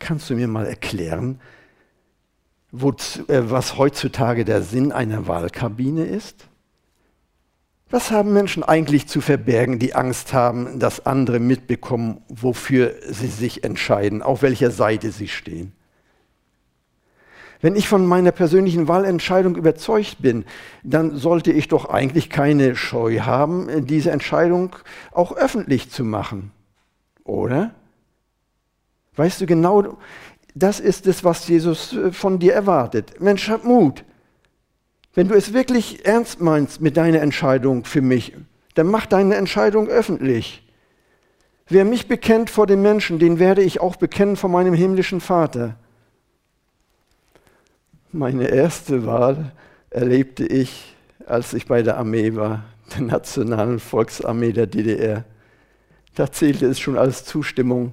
[0.00, 1.40] Kannst du mir mal erklären,
[2.72, 6.48] wozu, äh, was heutzutage der Sinn einer Wahlkabine ist?
[7.90, 13.62] Was haben Menschen eigentlich zu verbergen, die Angst haben, dass andere mitbekommen, wofür sie sich
[13.62, 15.74] entscheiden, auf welcher Seite sie stehen?
[17.60, 20.44] Wenn ich von meiner persönlichen Wahlentscheidung überzeugt bin,
[20.84, 24.76] dann sollte ich doch eigentlich keine Scheu haben, diese Entscheidung
[25.12, 26.52] auch öffentlich zu machen.
[27.24, 27.74] Oder?
[29.16, 29.98] Weißt du genau,
[30.54, 33.20] das ist es, was Jesus äh, von dir erwartet.
[33.20, 34.04] Mensch, hab Mut.
[35.14, 38.36] Wenn du es wirklich ernst meinst mit deiner Entscheidung für mich,
[38.74, 40.64] dann mach deine Entscheidung öffentlich.
[41.68, 45.76] Wer mich bekennt vor den Menschen, den werde ich auch bekennen vor meinem himmlischen Vater.
[48.12, 49.52] Meine erste Wahl
[49.90, 55.24] erlebte ich, als ich bei der Armee war, der Nationalen Volksarmee der DDR.
[56.14, 57.92] Da zählte es schon als Zustimmung,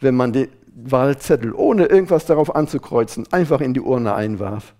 [0.00, 4.74] wenn man den Wahlzettel, ohne irgendwas darauf anzukreuzen, einfach in die Urne einwarf.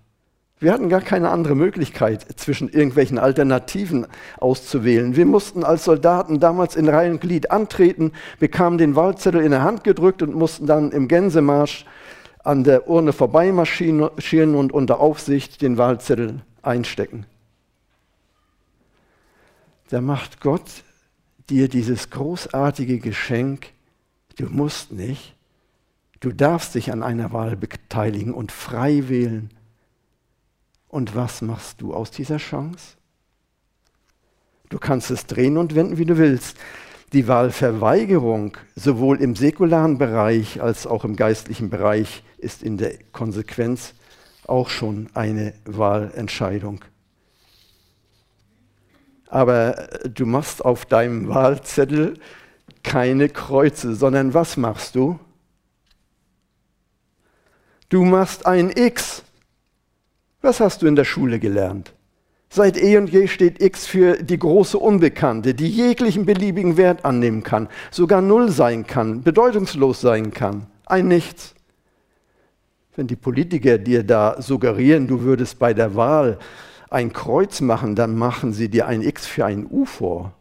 [0.59, 4.07] Wir hatten gar keine andere Möglichkeit, zwischen irgendwelchen Alternativen
[4.39, 5.15] auszuwählen.
[5.15, 9.63] Wir mussten als Soldaten damals in Reihe und Glied antreten, bekamen den Wahlzettel in der
[9.63, 11.85] Hand gedrückt und mussten dann im Gänsemarsch
[12.45, 17.25] an der Urne vorbeimarschieren und unter Aufsicht den Wahlzettel einstecken.
[19.89, 20.83] Da macht Gott
[21.49, 23.67] dir dieses großartige Geschenk,
[24.37, 25.35] du musst nicht,
[26.19, 29.49] du darfst dich an einer Wahl beteiligen und frei wählen.
[30.87, 32.95] Und was machst du aus dieser Chance?
[34.69, 36.57] Du kannst es drehen und wenden, wie du willst
[37.13, 43.93] die Wahlverweigerung sowohl im säkularen Bereich als auch im geistlichen Bereich ist in der Konsequenz
[44.47, 46.83] auch schon eine Wahlentscheidung.
[49.27, 52.19] Aber du machst auf deinem Wahlzettel
[52.83, 55.19] keine Kreuze, sondern was machst du?
[57.89, 59.23] Du machst ein X.
[60.41, 61.94] Was hast du in der Schule gelernt?
[62.55, 67.43] Seit eh und je steht X für die große Unbekannte, die jeglichen beliebigen Wert annehmen
[67.43, 71.53] kann, sogar null sein kann, bedeutungslos sein kann, ein Nichts.
[72.95, 76.39] Wenn die Politiker dir da suggerieren, du würdest bei der Wahl
[76.89, 80.31] ein Kreuz machen, dann machen sie dir ein X für ein U vor.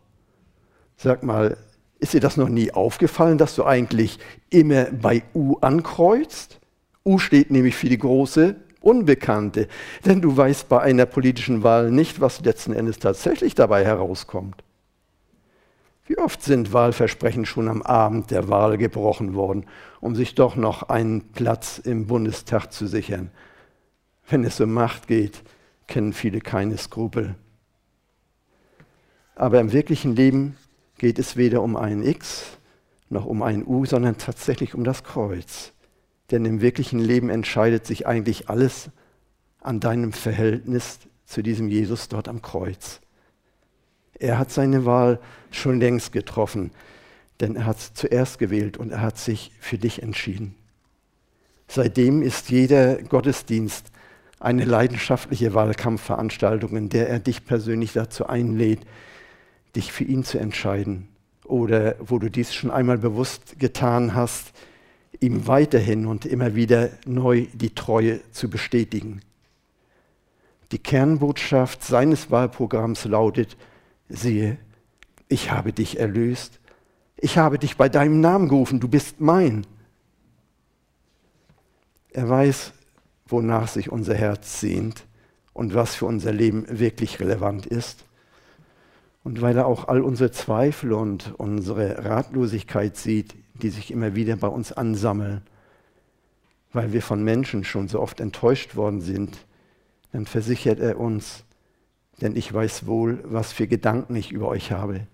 [0.97, 1.57] Sag mal,
[1.99, 6.61] ist dir das noch nie aufgefallen, dass du eigentlich immer bei U ankreuzt?
[7.05, 9.69] U steht nämlich für die große Unbekannte.
[10.05, 14.63] Denn du weißt bei einer politischen Wahl nicht, was letzten Endes tatsächlich dabei herauskommt.
[16.07, 19.65] Wie oft sind Wahlversprechen schon am Abend der Wahl gebrochen worden,
[20.01, 23.31] um sich doch noch einen Platz im Bundestag zu sichern?
[24.29, 25.43] Wenn es um Macht geht,
[25.87, 27.37] kennen viele keine Skrupel.
[29.35, 30.57] Aber im wirklichen Leben
[30.99, 32.59] geht es weder um ein X
[33.11, 35.74] noch um ein U, sondern tatsächlich um das Kreuz.
[36.31, 38.91] Denn im wirklichen Leben entscheidet sich eigentlich alles
[39.61, 43.01] an deinem Verhältnis zu diesem Jesus dort am Kreuz.
[44.19, 45.21] Er hat seine Wahl
[45.51, 46.71] schon längst getroffen,
[47.41, 50.55] denn er hat zuerst gewählt und er hat sich für dich entschieden.
[51.67, 53.91] Seitdem ist jeder Gottesdienst
[54.39, 58.81] eine leidenschaftliche Wahlkampfveranstaltung, in der er dich persönlich dazu einlädt,
[59.75, 61.09] dich für ihn zu entscheiden.
[61.45, 64.53] Oder wo du dies schon einmal bewusst getan hast,
[65.25, 69.21] ihm weiterhin und immer wieder neu die Treue zu bestätigen.
[70.73, 73.57] Die Kernbotschaft seines Wahlprogramms lautet,
[74.09, 74.59] siehe,
[75.29, 76.61] ich habe dich erlöst,
[77.17, 79.67] ich habe dich bei deinem Namen gerufen, du bist mein.
[82.11, 82.73] Er weiß,
[83.27, 85.07] wonach sich unser Herz sehnt
[85.53, 88.05] und was für unser Leben wirklich relevant ist.
[89.23, 94.37] Und weil er auch all unsere Zweifel und unsere Ratlosigkeit sieht, die sich immer wieder
[94.37, 95.43] bei uns ansammeln,
[96.73, 99.47] weil wir von Menschen schon so oft enttäuscht worden sind,
[100.13, 101.45] dann versichert er uns,
[102.21, 105.07] denn ich weiß wohl, was für Gedanken ich über euch habe.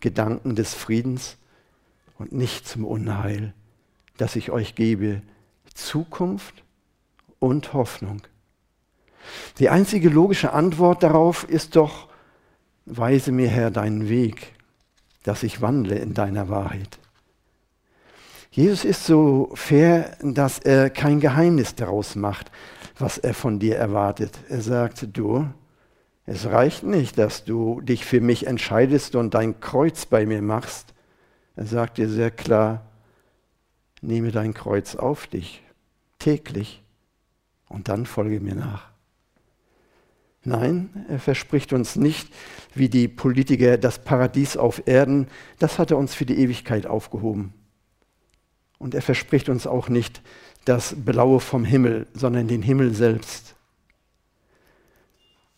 [0.00, 1.36] Gedanken des Friedens
[2.18, 3.54] und nicht zum Unheil,
[4.16, 5.22] dass ich euch gebe
[5.74, 6.64] Zukunft
[7.38, 8.22] und Hoffnung.
[9.58, 12.08] Die einzige logische Antwort darauf ist doch,
[12.86, 14.54] weise mir Herr deinen Weg,
[15.22, 16.98] dass ich wandle in deiner Wahrheit.
[18.52, 22.50] Jesus ist so fair, dass er kein Geheimnis daraus macht,
[22.98, 24.36] was er von dir erwartet.
[24.48, 25.46] Er sagt, du,
[26.26, 30.94] es reicht nicht, dass du dich für mich entscheidest und dein Kreuz bei mir machst.
[31.54, 32.86] Er sagt dir sehr klar,
[34.00, 35.62] nehme dein Kreuz auf dich
[36.18, 36.82] täglich
[37.68, 38.90] und dann folge mir nach.
[40.42, 42.32] Nein, er verspricht uns nicht,
[42.74, 45.28] wie die Politiker, das Paradies auf Erden,
[45.58, 47.54] das hat er uns für die Ewigkeit aufgehoben.
[48.80, 50.22] Und er verspricht uns auch nicht
[50.64, 53.54] das Blaue vom Himmel, sondern den Himmel selbst.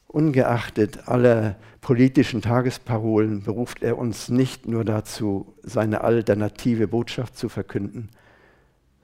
[0.09, 8.11] Ungeachtet aller politischen Tagesparolen beruft er uns nicht nur dazu, seine alternative Botschaft zu verkünden,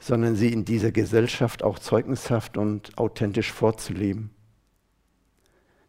[0.01, 4.31] sondern sie in dieser Gesellschaft auch zeugnishaft und authentisch vorzuleben.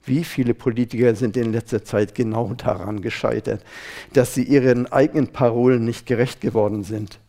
[0.04, 3.66] Wie viele Politiker sind in letzter Zeit genau daran gescheitert,
[4.14, 7.20] dass sie ihren eigenen Parolen nicht gerecht geworden sind.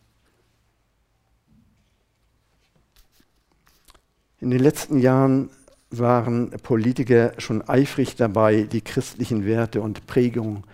[4.41, 5.51] In den letzten Jahren
[5.91, 10.64] waren Politiker schon eifrig dabei, die christlichen Werte und Prägungen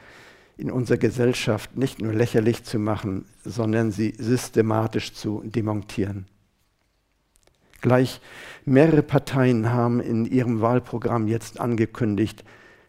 [0.57, 6.27] in unserer Gesellschaft nicht nur lächerlich zu machen, sondern sie systematisch zu demontieren.
[7.81, 8.21] Gleich
[8.65, 12.45] mehrere Parteien haben in ihrem Wahlprogramm jetzt angekündigt,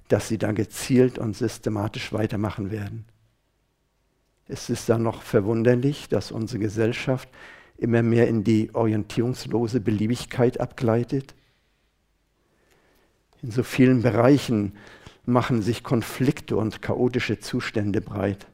[0.07, 3.05] dass sie da gezielt und systematisch weitermachen werden.
[4.47, 7.28] Es ist dann noch verwunderlich, dass unsere Gesellschaft
[7.78, 11.36] immer mehr in die orientierungslose Beliebigkeit abgleitet.
[13.41, 14.73] In so vielen Bereichen
[15.25, 18.47] machen sich Konflikte und chaotische Zustände breit.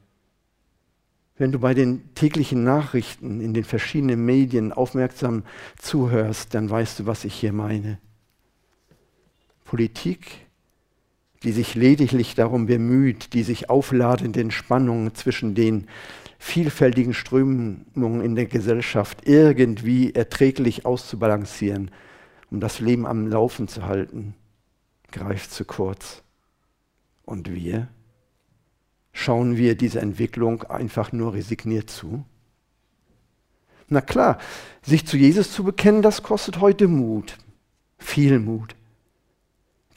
[1.37, 5.43] Wenn du bei den täglichen Nachrichten in den verschiedenen Medien aufmerksam
[5.79, 7.97] zuhörst, dann weißt du, was ich hier meine.
[9.65, 10.27] Politik,
[11.41, 15.87] die sich lediglich darum bemüht, die sich aufladenden Spannungen zwischen den
[16.43, 21.89] vielfältigen Strömungen in der Gesellschaft irgendwie erträglich auszubalancieren,
[22.51, 24.35] um das Leben am Laufen zu halten,
[25.11, 26.21] greift zu kurz.
[27.23, 27.87] Und wir?
[29.13, 32.25] Schauen wir dieser Entwicklung einfach nur resigniert zu?
[33.87, 34.37] Na klar,
[34.81, 37.37] sich zu Jesus zu bekennen, das kostet heute Mut,
[37.97, 38.75] viel Mut.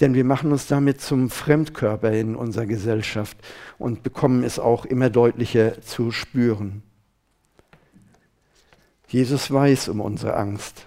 [0.01, 3.38] Denn wir machen uns damit zum Fremdkörper in unserer Gesellschaft
[3.78, 6.82] und bekommen es auch immer deutlicher zu spüren.
[9.09, 10.86] Jesus weiß um unsere Angst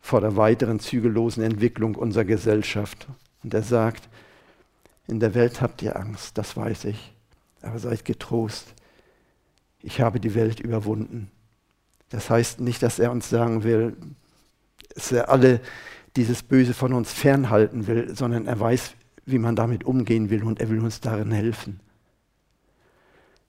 [0.00, 3.06] vor der weiteren zügellosen Entwicklung unserer Gesellschaft.
[3.42, 4.08] Und er sagt,
[5.06, 7.14] in der Welt habt ihr Angst, das weiß ich
[7.62, 8.74] aber seid getrost.
[9.82, 11.30] Ich habe die Welt überwunden.
[12.10, 13.96] Das heißt nicht, dass er uns sagen will,
[14.94, 15.60] dass er alle
[16.16, 18.94] dieses Böse von uns fernhalten will, sondern er weiß,
[19.26, 21.80] wie man damit umgehen will und er will uns darin helfen.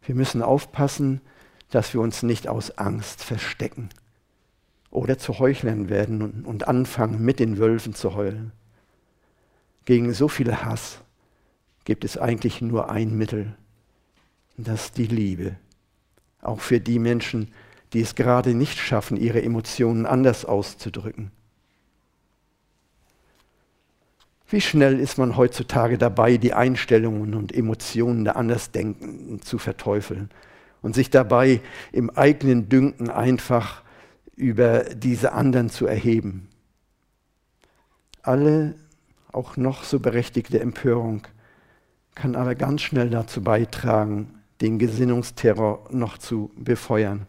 [0.04, 1.22] Wir müssen aufpassen,
[1.70, 3.90] dass wir uns nicht aus Angst verstecken
[4.90, 8.52] oder zu Heuchlern werden und, anfangen, mit den Wölfen zu heulen.
[9.86, 11.00] Gegen so viel Hass
[11.86, 13.56] gibt es eigentlich nur ein Mittel,
[14.58, 15.56] das ist die Liebe.
[16.42, 17.52] Auch für die Menschen,
[17.94, 21.32] die es gerade nicht schaffen, ihre Emotionen anders auszudrücken.
[24.52, 30.30] Wie schnell ist man heutzutage dabei, die Einstellungen und Emotionen der Andersdenkenden zu verteufeln
[30.82, 31.62] und sich dabei
[31.94, 33.82] im eigenen Dünken einfach
[34.36, 36.50] über diese anderen zu erheben.
[38.24, 38.76] Alle
[39.32, 41.22] auch noch so berechtigte Empörung
[42.14, 47.26] kann aber ganz schnell dazu beitragen, den Gesinnungsterror noch zu befeuern.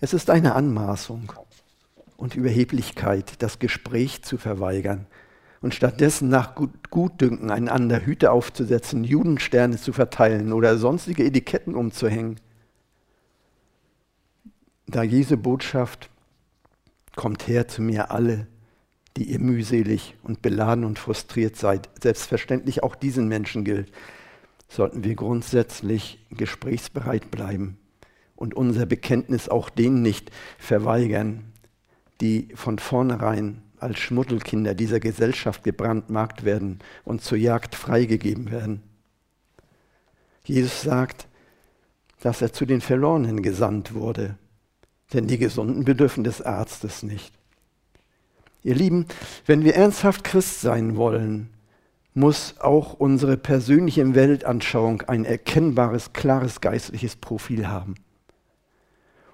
[0.00, 1.32] Es ist eine Anmaßung
[2.18, 5.06] und Überheblichkeit, das Gespräch zu verweigern
[5.62, 6.54] und stattdessen nach
[6.90, 12.38] Gutdünken einander Hüte aufzusetzen, Judensterne zu verteilen oder sonstige Etiketten umzuhängen.
[14.86, 16.10] Da Jesu Botschaft
[17.14, 18.46] kommt her zu mir alle,
[19.16, 23.92] die ihr mühselig und beladen und frustriert seid, selbstverständlich auch diesen Menschen gilt,
[24.68, 27.78] sollten wir grundsätzlich gesprächsbereit bleiben
[28.34, 31.52] und unser Bekenntnis auch denen nicht verweigern,
[32.20, 38.82] die von vornherein als Schmuddelkinder dieser Gesellschaft gebrandmarkt werden und zur Jagd freigegeben werden.
[40.44, 41.28] Jesus sagt,
[42.20, 44.36] dass er zu den Verlorenen gesandt wurde,
[45.12, 47.32] denn die Gesunden bedürfen des Arztes nicht.
[48.64, 49.06] Ihr Lieben,
[49.46, 51.50] wenn wir ernsthaft Christ sein wollen,
[52.14, 57.94] muss auch unsere persönliche Weltanschauung ein erkennbares, klares geistliches Profil haben.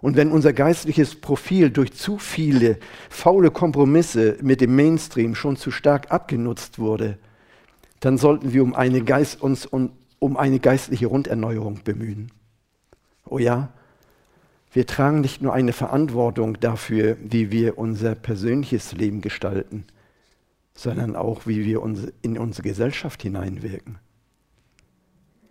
[0.04, 2.76] Und wenn unser geistliches Profil durch zu viele
[3.08, 7.16] faule Kompromisse mit dem Mainstream schon zu stark abgenutzt wurde,
[8.00, 12.30] dann sollten wir um eine Geist, uns um, um eine geistliche Runderneuerung bemühen.
[13.24, 13.70] Oh ja,
[14.74, 19.86] wir tragen nicht nur eine Verantwortung dafür, wie wir unser persönliches Leben gestalten,
[20.74, 21.82] sondern auch, wie wir
[22.20, 23.98] in unsere Gesellschaft hineinwirken.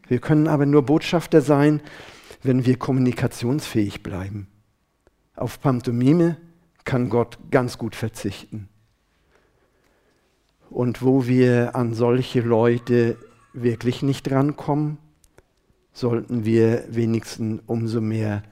[0.07, 1.81] Wir können aber nur Botschafter sein,
[2.43, 4.47] wenn wir kommunikationsfähig bleiben.
[5.35, 6.37] Auf Pantomime
[6.83, 8.69] kann Gott ganz gut verzichten.
[10.69, 13.17] Und wo wir an solche Leute
[13.53, 14.97] wirklich nicht rankommen,
[15.93, 18.43] sollten wir wenigstens umso mehr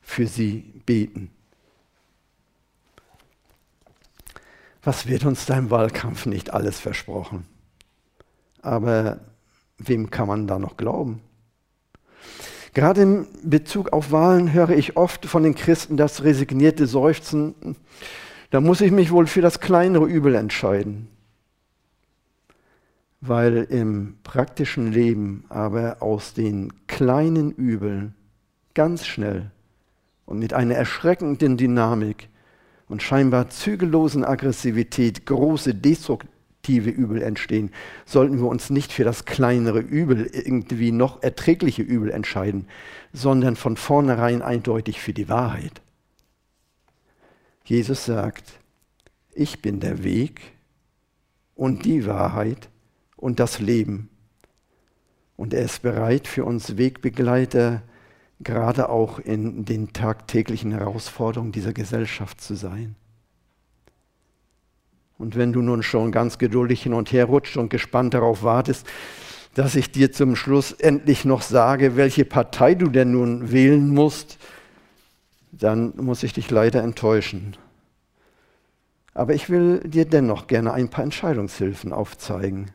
[0.00, 1.30] für sie beten.
[4.82, 7.46] Was wird uns da im Wahlkampf nicht alles versprochen?
[8.62, 9.20] Aber
[9.78, 11.22] wem kann man da noch glauben?
[12.72, 17.54] Gerade in Bezug auf Wahlen höre ich oft von den Christen das resignierte Seufzen,
[18.50, 21.08] da muss ich mich wohl für das kleinere Übel entscheiden.
[23.20, 28.14] Weil im praktischen Leben aber aus den kleinen Übeln
[28.74, 29.50] ganz schnell
[30.24, 32.28] und mit einer erschreckenden Dynamik
[32.88, 37.70] und scheinbar zügellosen Aggressivität große destruktive Übel entstehen,
[38.04, 42.66] sollten wir uns nicht für das kleinere Übel, irgendwie noch erträgliche Übel entscheiden,
[43.12, 45.80] sondern von vornherein eindeutig für die Wahrheit.
[47.64, 48.60] Jesus sagt,
[49.32, 50.40] ich bin der Weg
[51.54, 52.68] und die Wahrheit
[53.16, 54.08] und das Leben.
[55.36, 57.82] Und er ist bereit für uns Wegbegleiter,
[58.40, 62.96] gerade auch in den tagtäglichen Herausforderungen dieser Gesellschaft zu sein.
[65.20, 68.86] Und wenn du nun schon ganz geduldig hin und her rutscht und gespannt darauf wartest,
[69.52, 74.38] dass ich dir zum Schluss endlich noch sage, welche Partei du denn nun wählen musst,
[75.52, 77.58] dann muss ich dich leider enttäuschen.
[79.12, 82.70] Aber ich will dir dennoch gerne ein paar Entscheidungshilfen aufzeigen.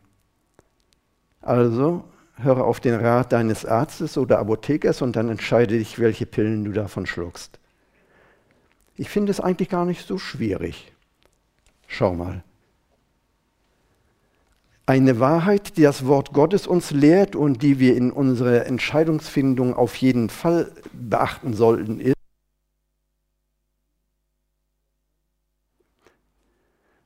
[1.41, 2.03] Also
[2.35, 6.73] höre auf den Rat deines Arztes oder Apothekers und dann entscheide dich, welche Pillen du
[6.73, 7.57] davon schluckst.
[8.97, 10.91] Ich finde es eigentlich gar nicht so schwierig.
[11.87, 12.43] Schau mal.
[14.87, 19.95] Eine Wahrheit, die das Wort Gottes uns lehrt und die wir in unserer Entscheidungsfindung auf
[19.95, 22.15] jeden Fall beachten sollten, ist,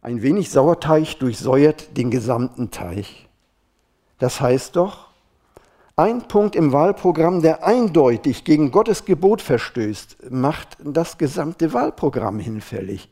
[0.01, 3.27] ein wenig Sauerteig durchsäuert den gesamten Teich.
[4.17, 5.09] Das heißt doch,
[5.95, 13.09] ein Punkt im Wahlprogramm, der eindeutig gegen Gottes Gebot verstößt, macht das gesamte Wahlprogramm hinfällig.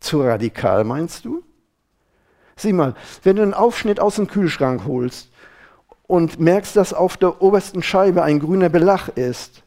[0.00, 1.42] Zu radikal meinst du?
[2.56, 5.30] Sieh mal, wenn du einen Aufschnitt aus dem Kühlschrank holst
[6.06, 9.62] und merkst, dass auf der obersten Scheibe ein grüner Belach ist,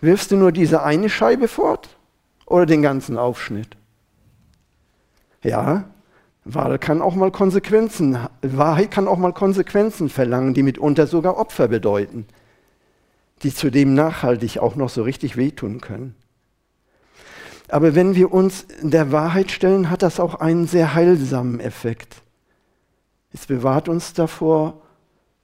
[0.00, 1.96] wirfst du nur diese eine Scheibe fort
[2.46, 3.76] oder den ganzen Aufschnitt?
[5.42, 5.84] Ja,
[6.44, 11.68] Wahl kann auch mal Konsequenzen, Wahrheit kann auch mal Konsequenzen verlangen, die mitunter sogar Opfer
[11.68, 12.26] bedeuten,
[13.42, 16.16] die zudem nachhaltig auch noch so richtig wehtun können.
[17.72, 22.20] Aber wenn wir uns der Wahrheit stellen, hat das auch einen sehr heilsamen Effekt.
[23.32, 24.82] Es bewahrt uns davor,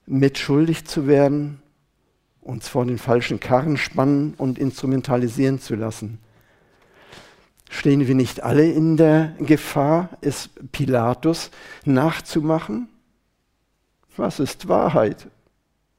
[0.05, 1.59] mitschuldig zu werden,
[2.39, 6.19] uns vor den falschen Karren spannen und instrumentalisieren zu lassen.
[7.67, 11.49] Stehen wir nicht alle in der Gefahr, es Pilatus
[11.83, 12.89] nachzumachen?
[14.17, 15.27] Was ist Wahrheit?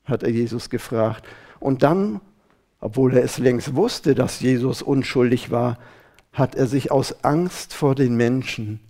[0.04, 1.26] hat er Jesus gefragt.
[1.58, 2.20] Und dann,
[2.78, 5.76] obwohl er es längst wusste, dass Jesus unschuldig war,
[6.32, 8.80] hat er sich aus Angst vor den Menschen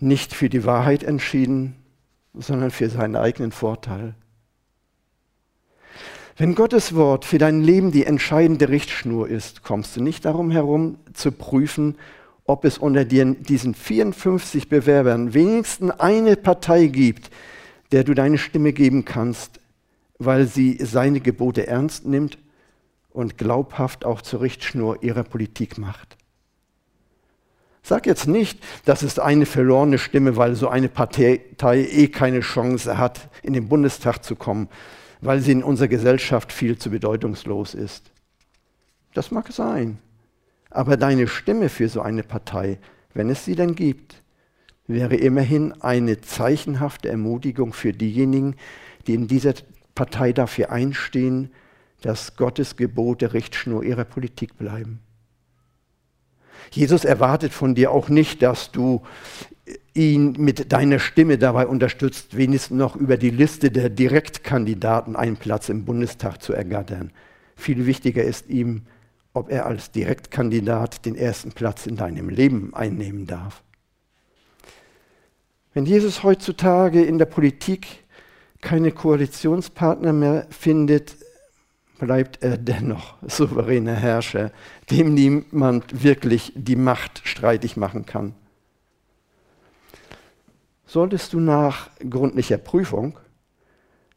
[0.00, 1.74] nicht für die Wahrheit entschieden,
[2.34, 4.14] sondern für seinen eigenen Vorteil.
[6.36, 10.98] Wenn Gottes Wort für dein Leben die entscheidende Richtschnur ist, kommst du nicht darum herum
[11.12, 11.96] zu prüfen,
[12.44, 17.30] ob es unter diesen 54 Bewerbern wenigstens eine Partei gibt,
[17.90, 19.58] der du deine Stimme geben kannst,
[20.18, 22.38] weil sie seine Gebote ernst nimmt
[23.18, 26.16] und glaubhaft auch zur Richtschnur ihrer Politik macht.
[27.82, 32.98] Sag jetzt nicht, das ist eine verlorene Stimme, weil so eine Partei eh keine Chance
[32.98, 34.68] hat, in den Bundestag zu kommen,
[35.20, 38.10] weil sie in unserer Gesellschaft viel zu bedeutungslos ist.
[39.14, 39.98] Das mag sein.
[40.70, 42.78] Aber deine Stimme für so eine Partei
[43.18, 44.22] wenn es sie denn gibt,
[44.86, 48.54] wäre immerhin eine zeichenhafte Ermutigung für diejenigen,
[49.06, 49.54] die in dieser
[49.96, 51.50] Partei dafür einstehen,
[52.02, 55.00] dass Gottes Gebote Richtschnur ihrer Politik bleiben.
[56.70, 59.02] Jesus erwartet von dir auch nicht, dass du
[59.94, 65.68] ihn mit deiner Stimme dabei unterstützt, wenigstens noch über die Liste der Direktkandidaten einen Platz
[65.68, 67.10] im Bundestag zu ergattern.
[67.56, 68.82] Viel wichtiger ist ihm,
[69.32, 73.62] ob er als Direktkandidat den ersten Platz in deinem Leben einnehmen darf.
[75.74, 78.04] Wenn Jesus heutzutage in der Politik
[78.60, 81.16] keine Koalitionspartner mehr findet,
[81.98, 84.52] bleibt er dennoch souveräner Herrscher,
[84.90, 88.34] dem niemand wirklich die Macht streitig machen kann.
[90.86, 93.18] Solltest du nach gründlicher Prüfung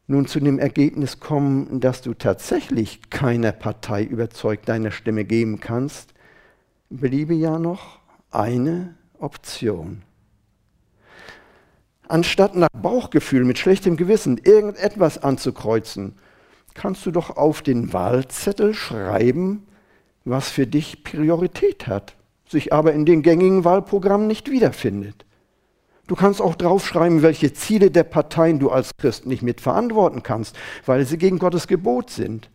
[0.06, 6.14] nun zu dem Ergebnis kommen, dass du tatsächlich keiner Partei überzeugt deine Stimme geben kannst,
[6.90, 10.02] bliebe ja noch eine Option.
[12.08, 16.16] Anstatt nach Bauchgefühl mit schlechtem Gewissen irgendetwas anzukreuzen,
[16.74, 19.66] kannst du doch auf den Wahlzettel schreiben,
[20.24, 22.16] was für dich Priorität hat,
[22.48, 25.24] sich aber in den gängigen Wahlprogrammen nicht wiederfindet.
[26.06, 31.06] Du kannst auch draufschreiben, welche Ziele der Parteien du als Christ nicht mitverantworten kannst, weil
[31.06, 32.50] sie gegen Gottes Gebot sind.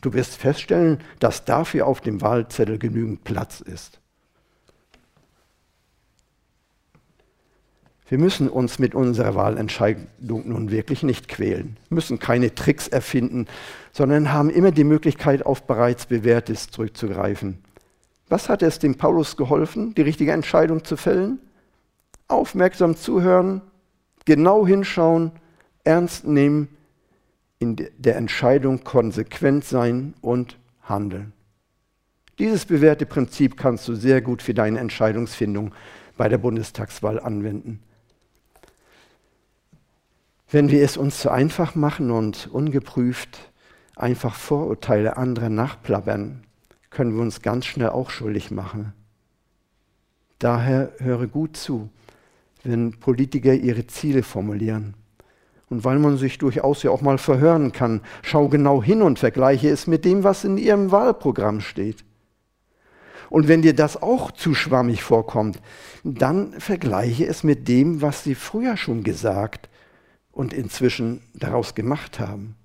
[0.00, 4.01] Du wirst feststellen, dass dafür auf dem Wahlzettel genügend Platz ist.
[8.12, 13.46] Wir müssen uns mit unserer Wahlentscheidung nun wirklich nicht quälen, müssen keine Tricks erfinden,
[13.90, 17.64] sondern haben immer die Möglichkeit, auf bereits Bewährtes zurückzugreifen.
[18.28, 21.38] Was hat es dem Paulus geholfen, die richtige Entscheidung zu fällen?
[22.28, 23.62] Aufmerksam zuhören,
[24.26, 25.32] genau hinschauen,
[25.82, 26.68] ernst nehmen,
[27.60, 31.32] in der Entscheidung konsequent sein und handeln.
[32.38, 35.72] Dieses bewährte Prinzip kannst du sehr gut für deine Entscheidungsfindung
[36.18, 37.80] bei der Bundestagswahl anwenden.
[40.52, 43.38] Wenn wir es uns zu einfach machen und ungeprüft
[43.96, 46.42] einfach Vorurteile anderer nachplappern,
[46.90, 48.92] können wir uns ganz schnell auch schuldig machen.
[50.38, 51.88] Daher höre gut zu,
[52.64, 54.92] wenn Politiker ihre Ziele formulieren.
[55.70, 59.70] Und weil man sich durchaus ja auch mal verhören kann, schau genau hin und vergleiche
[59.70, 62.04] es mit dem, was in ihrem Wahlprogramm steht.
[63.30, 65.62] Und wenn dir das auch zu schwammig vorkommt,
[66.04, 69.70] dann vergleiche es mit dem, was sie früher schon gesagt
[70.32, 72.56] und inzwischen daraus gemacht haben.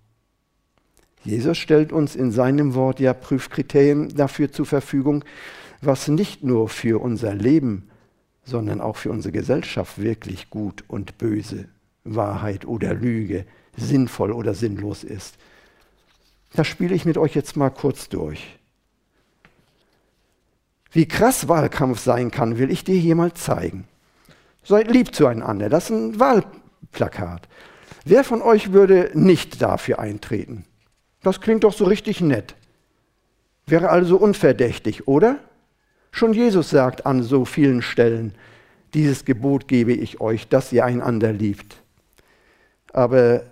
[1.24, 5.26] Jesus stellt uns in seinem Wort ja Prüfkriterien dafür zur Verfügung,
[5.82, 7.90] was nicht nur für unser Leben,
[8.46, 11.66] sondern auch für unsere Gesellschaft wirklich gut und böse,
[12.06, 13.46] Wahrheit oder Lüge,
[13.76, 15.38] sinnvoll oder sinnlos ist.
[16.54, 18.58] Das spiele ich mit euch jetzt mal kurz durch.
[20.92, 23.86] Wie krass Wahlkampf sein kann, will ich dir hier mal zeigen.
[24.64, 25.70] Seid lieb zueinander.
[25.70, 26.67] Das ist ein Wahlkampf.
[26.92, 27.48] Plakat.
[28.06, 30.66] Wer von euch würde nicht dafür eintreten?
[31.22, 32.56] Das klingt doch so richtig nett.
[33.66, 35.40] Wäre also unverdächtig, oder?
[36.12, 38.34] Schon Jesus sagt an so vielen Stellen,
[38.94, 41.76] dieses Gebot gebe ich euch, dass ihr einander liebt.
[42.94, 43.44] Aber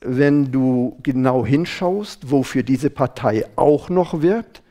[0.00, 4.62] wenn du genau hinschaust, wofür diese Partei auch noch wirkt,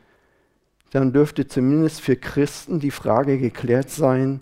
[0.92, 4.40] dann dürfte zumindest für Christen die Frage geklärt sein,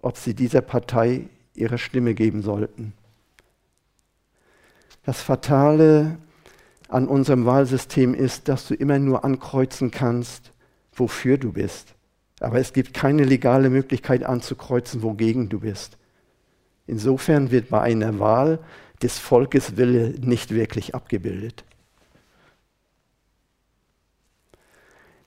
[0.00, 2.94] ob sie dieser Partei ihre Stimme geben sollten.
[5.04, 6.18] Das Fatale
[6.88, 10.52] an unserem Wahlsystem ist, dass du immer nur ankreuzen kannst,
[10.94, 11.94] wofür du bist.
[12.40, 15.96] Aber es gibt keine legale Möglichkeit anzukreuzen, wogegen du bist.
[16.86, 18.58] Insofern wird bei einer Wahl
[19.02, 21.64] des Volkes Wille nicht wirklich abgebildet.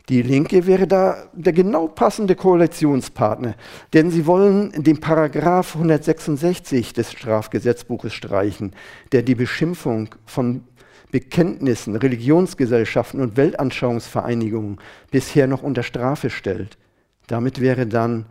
[0.10, 3.56] Die Linke wäre da der genau passende Koalitionspartner,
[3.94, 8.74] denn sie wollen den Paragraph 166 des Strafgesetzbuches streichen,
[9.12, 10.64] der die Beschimpfung von
[11.12, 14.80] Bekenntnissen, Religionsgesellschaften und Weltanschauungsvereinigungen
[15.10, 16.78] bisher noch unter Strafe stellt.
[17.28, 18.28] Damit wäre dann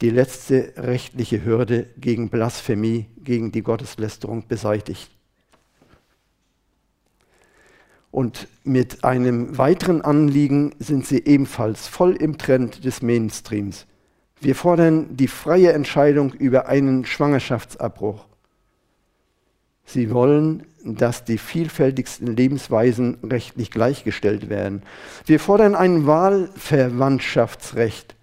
[0.00, 5.15] die letzte rechtliche Hürde gegen Blasphemie, gegen die Gotteslästerung beseitigt.
[8.16, 13.86] Und mit einem weiteren Anliegen sind sie ebenfalls voll im Trend des Mainstreams.
[14.40, 18.24] Wir fordern die freie Entscheidung über einen Schwangerschaftsabbruch.
[19.84, 24.80] Sie wollen, dass die vielfältigsten Lebensweisen rechtlich gleichgestellt werden.
[25.26, 28.16] Wir fordern ein Wahlverwandtschaftsrecht.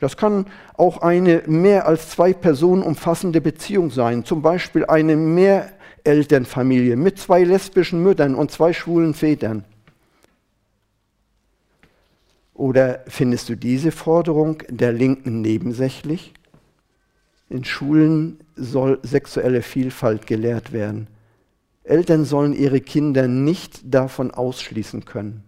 [0.00, 5.70] Das kann auch eine mehr als zwei Personen umfassende Beziehung sein, zum Beispiel eine mehr
[6.04, 9.64] Elternfamilie mit zwei lesbischen Müttern und zwei schwulen Vätern?
[12.54, 16.34] Oder findest du diese Forderung der Linken nebensächlich?
[17.48, 21.08] In Schulen soll sexuelle Vielfalt gelehrt werden.
[21.84, 25.42] Eltern sollen ihre Kinder nicht davon ausschließen können.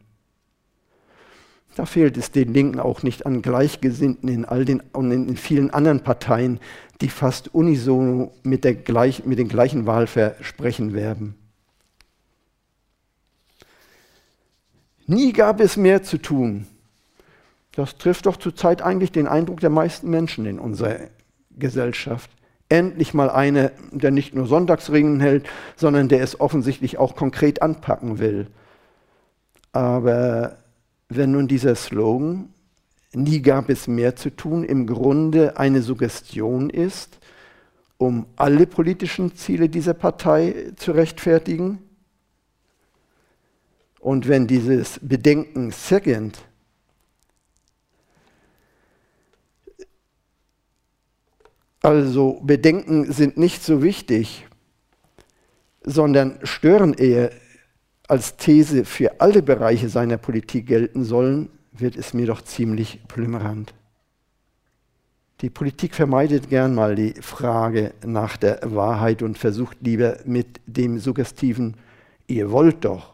[1.75, 5.71] Da fehlt es den Linken auch nicht an Gleichgesinnten in all den und in vielen
[5.71, 6.61] anderen Parteien,
[7.03, 11.35] die fast unisono mit, der gleich, mit den gleichen Wahlversprechen werben.
[15.07, 16.67] Nie gab es mehr zu tun.
[17.73, 21.09] Das trifft doch zurzeit eigentlich den Eindruck der meisten Menschen in unserer
[21.59, 22.31] Gesellschaft.
[22.69, 25.47] Endlich mal einer, der nicht nur Sonntagsringen hält,
[25.77, 28.47] sondern der es offensichtlich auch konkret anpacken will.
[29.73, 30.57] Aber
[31.09, 32.51] wenn nun dieser Slogan,
[33.15, 37.19] nie gab es mehr zu tun, im Grunde eine Suggestion ist,
[37.99, 41.79] um alle politischen Ziele dieser Partei zu rechtfertigen,
[44.03, 46.45] und wenn dieses Bedenken second
[51.81, 54.47] Also Bedenken sind nicht so wichtig,
[55.83, 57.33] sondern stören eher
[58.07, 63.75] als These für alle Bereiche seiner Politik gelten sollen, wird es mir doch ziemlich plümmerant.
[65.41, 70.99] Die Politik vermeidet gern mal die Frage nach der Wahrheit und versucht lieber mit dem
[70.99, 71.77] suggestiven
[72.29, 73.13] Ihr wollt doch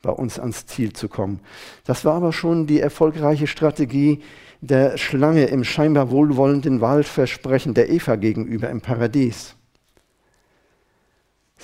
[0.00, 1.40] bei uns ans Ziel zu kommen.
[1.84, 4.22] Das war aber schon die erfolgreiche Strategie
[4.60, 9.56] der Schlange im scheinbar wohlwollenden Wahlversprechen der Eva gegenüber im Paradies.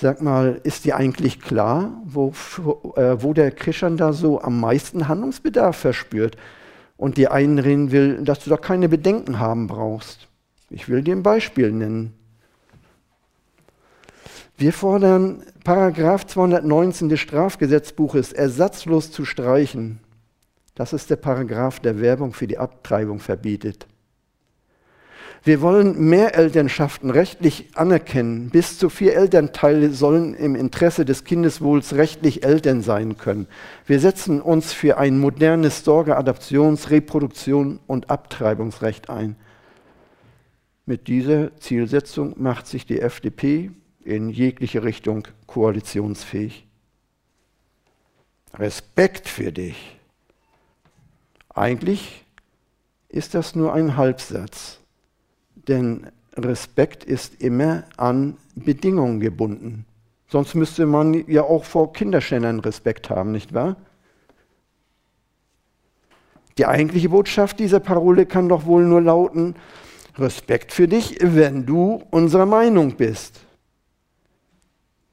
[0.01, 2.33] Sag mal, ist dir eigentlich klar, wo,
[2.95, 6.37] äh, wo der Krishan da so am meisten Handlungsbedarf verspürt
[6.97, 10.27] und dir einreden will, dass du da keine Bedenken haben brauchst?
[10.71, 12.15] Ich will dir ein Beispiel nennen.
[14.57, 19.99] Wir fordern Paragraph 219 des Strafgesetzbuches ersatzlos zu streichen.
[20.73, 23.85] Das ist der Paragraph, der Werbung für die Abtreibung verbietet.
[25.43, 28.49] Wir wollen mehr Elternschaften rechtlich anerkennen.
[28.49, 33.47] Bis zu vier Elternteile sollen im Interesse des Kindeswohls rechtlich Eltern sein können.
[33.85, 39.35] Wir setzen uns für ein modernes Sorge-, Adoptions-, Reproduktion und Abtreibungsrecht ein.
[40.85, 43.71] Mit dieser Zielsetzung macht sich die FDP
[44.03, 46.67] in jegliche Richtung koalitionsfähig.
[48.55, 49.97] Respekt für dich.
[51.53, 52.25] Eigentlich
[53.09, 54.80] ist das nur ein Halbsatz,
[55.67, 59.85] denn Respekt ist immer an Bedingungen gebunden.
[60.27, 63.75] Sonst müsste man ja auch vor Kinderschändern Respekt haben, nicht wahr?
[66.57, 69.55] Die eigentliche Botschaft dieser Parole kann doch wohl nur lauten,
[70.17, 73.41] Respekt für dich, wenn du unserer Meinung bist.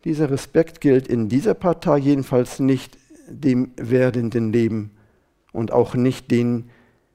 [0.05, 4.91] Dieser Respekt gilt in dieser Partei jedenfalls nicht dem werdenden Leben
[5.53, 6.71] und auch nicht denen,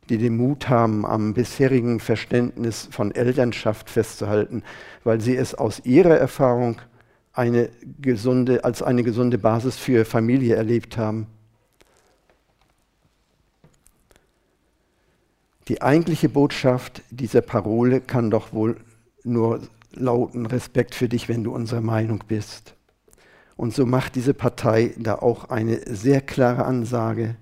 [0.09, 4.63] die den Mut haben, am bisherigen Verständnis von Elternschaft festzuhalten,
[5.03, 6.81] weil sie es aus ihrer Erfahrung
[7.33, 7.69] eine
[8.01, 11.27] gesunde, als eine gesunde Basis für Familie erlebt haben.
[15.67, 18.77] Die eigentliche Botschaft dieser Parole kann doch wohl
[19.23, 19.61] nur
[19.93, 22.75] lauten Respekt für dich, wenn du unserer Meinung bist.
[23.55, 27.35] Und so macht diese Partei da auch eine sehr klare Ansage.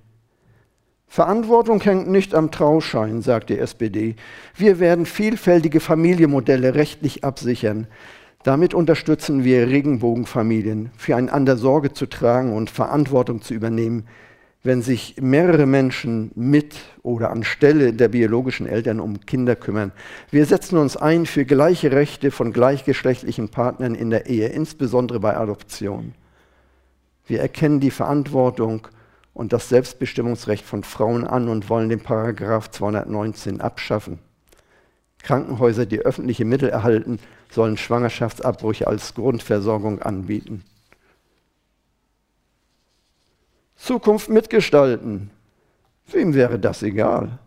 [1.12, 4.16] Verantwortung hängt nicht am Trauschein, sagt die SPD.
[4.56, 7.88] Wir werden vielfältige Familienmodelle rechtlich absichern.
[8.44, 14.08] Damit unterstützen wir Regenbogenfamilien, füreinander Sorge zu tragen und Verantwortung zu übernehmen,
[14.64, 19.92] wenn sich mehrere Menschen mit oder anstelle der biologischen Eltern um Kinder kümmern.
[20.30, 25.36] Wir setzen uns ein für gleiche Rechte von gleichgeschlechtlichen Partnern in der Ehe, insbesondere bei
[25.36, 26.14] Adoption.
[27.28, 28.88] Wir erkennen die Verantwortung
[29.34, 34.20] und das Selbstbestimmungsrecht von Frauen an und wollen den Paragraph 219 abschaffen.
[35.24, 37.20] Krankenhäuser, die öffentliche Mittel erhalten,
[37.50, 40.64] sollen Schwangerschaftsabbrüche als Grundversorgung anbieten.
[43.76, 45.32] Zukunft mitgestalten.
[46.08, 47.40] Wem wäre das egal?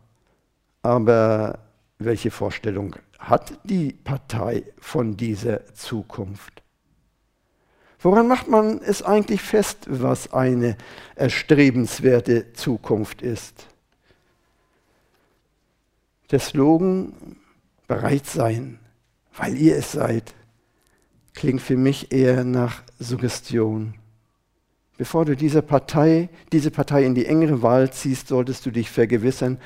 [0.82, 1.58] Aber
[1.98, 6.63] welche Vorstellung hat die Partei von dieser Zukunft?
[8.04, 10.76] Woran macht man es eigentlich fest, was eine
[11.16, 13.66] erstrebenswerte Zukunft ist?
[16.30, 17.14] Der Slogan
[17.88, 18.78] bereit sein,
[19.34, 20.34] weil ihr es seid,
[21.32, 23.94] klingt für mich eher nach Suggestion.
[24.98, 29.58] Bevor du diese Partei, diese Partei in die engere Wahl ziehst, solltest du dich vergewissern,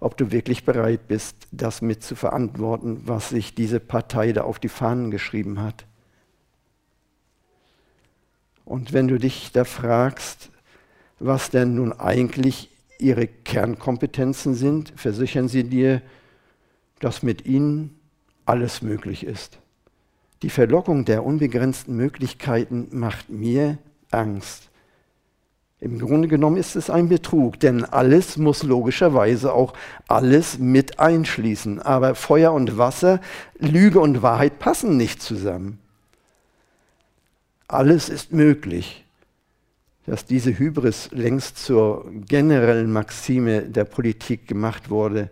[0.00, 4.58] ob du wirklich bereit bist, das mit zu verantworten, was sich diese Partei da auf
[4.58, 5.86] die Fahnen geschrieben hat.
[8.64, 10.50] Und wenn du dich da fragst,
[11.18, 16.02] was denn nun eigentlich ihre Kernkompetenzen sind, versichern sie dir,
[17.00, 17.98] dass mit ihnen
[18.46, 19.58] alles möglich ist.
[20.42, 23.78] Die Verlockung der unbegrenzten Möglichkeiten macht mir
[24.10, 24.70] Angst.
[25.80, 29.74] Im Grunde genommen ist es ein Betrug, denn alles muss logischerweise auch
[30.08, 31.82] alles mit einschließen.
[31.82, 33.20] Aber Feuer und Wasser,
[33.58, 35.78] Lüge und Wahrheit passen nicht zusammen.
[37.74, 39.04] Alles ist möglich.
[40.06, 45.28] Dass diese Hybris längst zur generellen Maxime der Politik gemacht wurde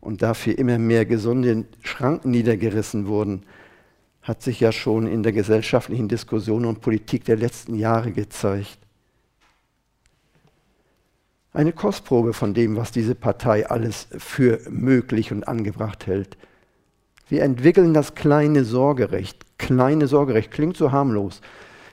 [0.00, 3.44] und dafür immer mehr gesunde Schranken niedergerissen wurden,
[4.20, 8.78] hat sich ja schon in der gesellschaftlichen Diskussion und Politik der letzten Jahre gezeigt.
[11.52, 16.36] Eine Kostprobe von dem, was diese Partei alles für möglich und angebracht hält.
[17.28, 19.44] Wir entwickeln das kleine Sorgerecht.
[19.56, 21.40] Kleine Sorgerecht klingt so harmlos.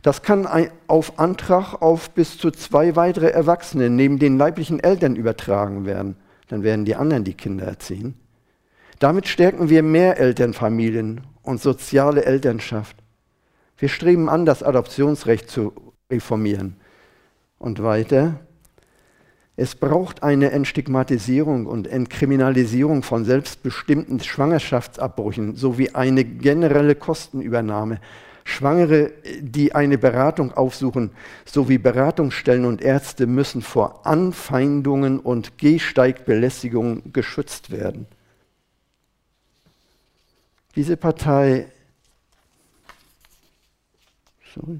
[0.03, 0.47] Das kann
[0.87, 6.17] auf Antrag auf bis zu zwei weitere Erwachsene neben den leiblichen Eltern übertragen werden.
[6.49, 8.13] Dann werden die anderen die Kinder erziehen.
[8.99, 12.97] Damit stärken wir mehr Elternfamilien und soziale Elternschaft.
[13.77, 15.73] Wir streben an, das Adoptionsrecht zu
[16.11, 16.75] reformieren.
[17.57, 18.41] Und weiter,
[19.55, 28.01] es braucht eine Entstigmatisierung und Entkriminalisierung von selbstbestimmten Schwangerschaftsabbrüchen sowie eine generelle Kostenübernahme.
[28.43, 31.11] Schwangere, die eine Beratung aufsuchen,
[31.45, 38.05] sowie Beratungsstellen und Ärzte müssen vor Anfeindungen und Gehsteigbelästigungen geschützt werden.
[40.75, 41.67] Diese Partei
[44.53, 44.79] sorry,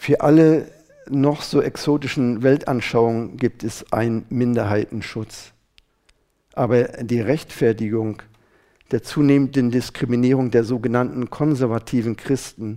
[0.00, 0.72] Für alle
[1.10, 5.52] noch so exotischen Weltanschauungen gibt es einen Minderheitenschutz.
[6.54, 8.22] Aber die Rechtfertigung
[8.90, 12.76] der zunehmenden Diskriminierung der sogenannten konservativen Christen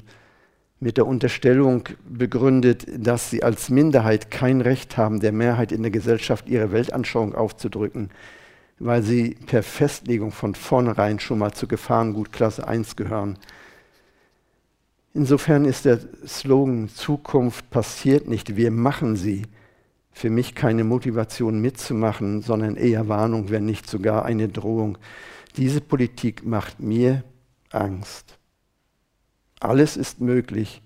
[0.80, 5.92] mit der Unterstellung begründet, dass sie als Minderheit kein Recht haben, der Mehrheit in der
[5.92, 8.10] Gesellschaft ihre Weltanschauung aufzudrücken,
[8.80, 13.38] weil sie per Festlegung von vornherein schon mal zur Gefahrengut Klasse 1 gehören,
[15.16, 19.44] Insofern ist der Slogan Zukunft passiert nicht, wir machen sie
[20.12, 24.98] für mich keine Motivation mitzumachen, sondern eher Warnung, wenn nicht sogar eine Drohung.
[25.58, 27.24] Diese Politik macht mir
[27.72, 28.38] Angst.
[29.60, 30.82] Alles ist möglich.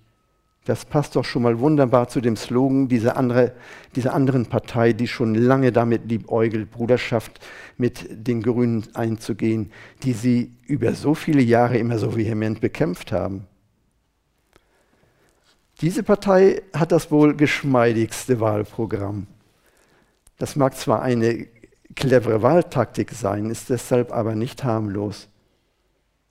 [0.66, 3.54] Das passt doch schon mal wunderbar zu dem Slogan dieser, andere,
[3.96, 7.40] dieser anderen Partei, die schon lange damit liebäugelt, Bruderschaft
[7.78, 9.72] mit den Grünen einzugehen,
[10.04, 13.48] die sie über so viele Jahre immer so vehement bekämpft haben.
[15.80, 19.28] Diese Partei hat das wohl geschmeidigste Wahlprogramm.
[20.38, 21.48] Das mag zwar eine
[21.98, 25.28] clevere Wahltaktik sein, ist deshalb aber nicht harmlos.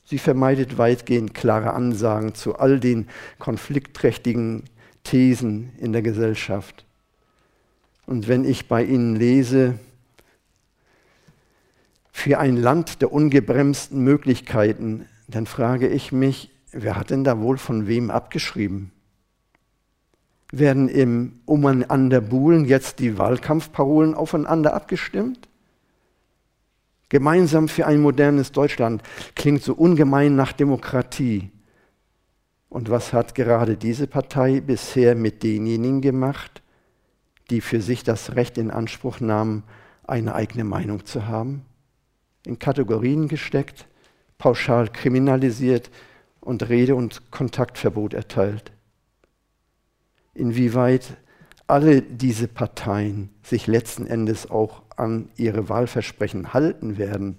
[0.05, 3.09] Sie vermeidet weitgehend klare Ansagen zu all den
[3.39, 4.65] konfliktträchtigen
[5.03, 6.87] Thesen in der Gesellschaft.
[8.07, 9.79] Und wenn ich bei Ihnen lese,
[12.13, 17.59] für ein Land der ungebremsten Möglichkeiten, dann frage ich mich, wer hat denn da wohl
[17.59, 18.91] von wem abgeschrieben?
[20.51, 21.41] Werden im
[22.21, 25.46] buhlen jetzt die Wahlkampfparolen aufeinander abgestimmt?
[27.09, 29.03] Gemeinsam für ein modernes Deutschland
[29.35, 31.51] klingt so ungemein nach Demokratie.
[32.69, 36.63] Und was hat gerade diese Partei bisher mit denjenigen gemacht,
[37.51, 39.63] die für sich das Recht in Anspruch nahmen,
[40.05, 41.65] eine eigene Meinung zu haben?
[42.45, 43.87] In Kategorien gesteckt,
[44.39, 45.91] pauschal kriminalisiert
[46.41, 48.73] und Rede- und Kontaktverbot erteilt
[50.37, 51.17] inwieweit
[51.67, 57.39] alle diese Parteien sich letzten Endes auch an ihre Wahlversprechen halten werden,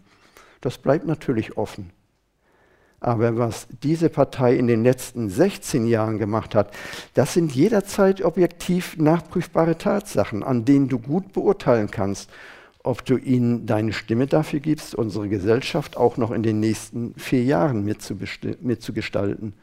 [0.61, 1.91] das bleibt natürlich offen.
[2.99, 6.73] Aber was diese Partei in den letzten 16 Jahren gemacht hat,
[7.13, 12.29] das sind jederzeit objektiv nachprüfbare Tatsachen, an denen du gut beurteilen kannst,
[12.83, 17.43] ob du ihnen deine Stimme dafür gibst, unsere Gesellschaft auch noch in den nächsten vier
[17.43, 19.53] Jahren mitzugestalten.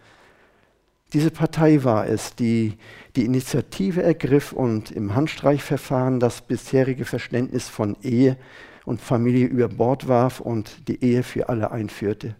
[1.15, 2.75] Diese Partei war es, die
[3.15, 8.37] die Initiative ergriff und im Handstreichverfahren das bisherige Verständnis von Ehe
[8.85, 12.35] und Familie über Bord warf und die Ehe für alle einführte.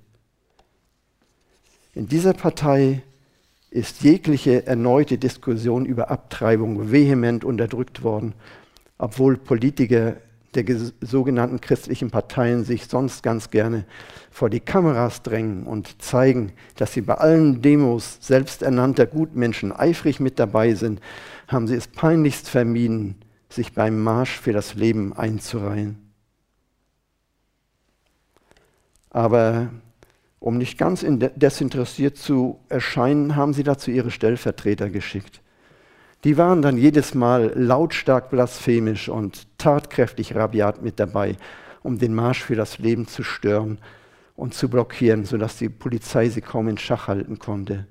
[1.95, 3.03] In dieser Partei
[3.70, 8.35] ist jegliche erneute Diskussion über Abtreibung vehement unterdrückt worden,
[8.99, 10.16] obwohl Politiker
[10.57, 10.65] der
[11.01, 13.85] sogenannten christlichen Parteien sich sonst ganz gerne
[14.31, 20.39] vor die Kameras drängen und zeigen, dass sie bei allen Demos selbsternannter Gutmenschen eifrig mit
[20.39, 21.01] dabei sind,
[21.49, 23.17] haben sie es peinlichst vermieden,
[23.49, 26.13] sich beim Marsch für das Leben einzureihen.
[29.11, 29.71] Aber
[30.41, 35.41] um nicht ganz desinteressiert zu erscheinen, haben sie dazu ihre Stellvertreter geschickt.
[36.25, 41.37] Die waren dann jedes Mal lautstark blasphemisch und tatkräftig rabiat mit dabei,
[41.83, 43.79] um den Marsch für das Leben zu stören
[44.35, 47.87] und zu blockieren, sodass die Polizei sie kaum in Schach halten konnte.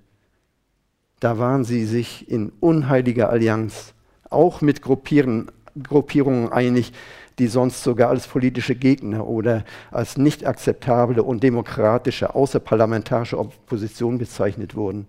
[1.20, 3.94] Da waren sie sich in unheiliger Allianz,
[4.32, 6.92] auch mit Gruppierungen einig,
[7.38, 14.76] die sonst sogar als politische Gegner oder als nicht akzeptable und demokratische außerparlamentarische Opposition bezeichnet
[14.76, 15.08] wurden.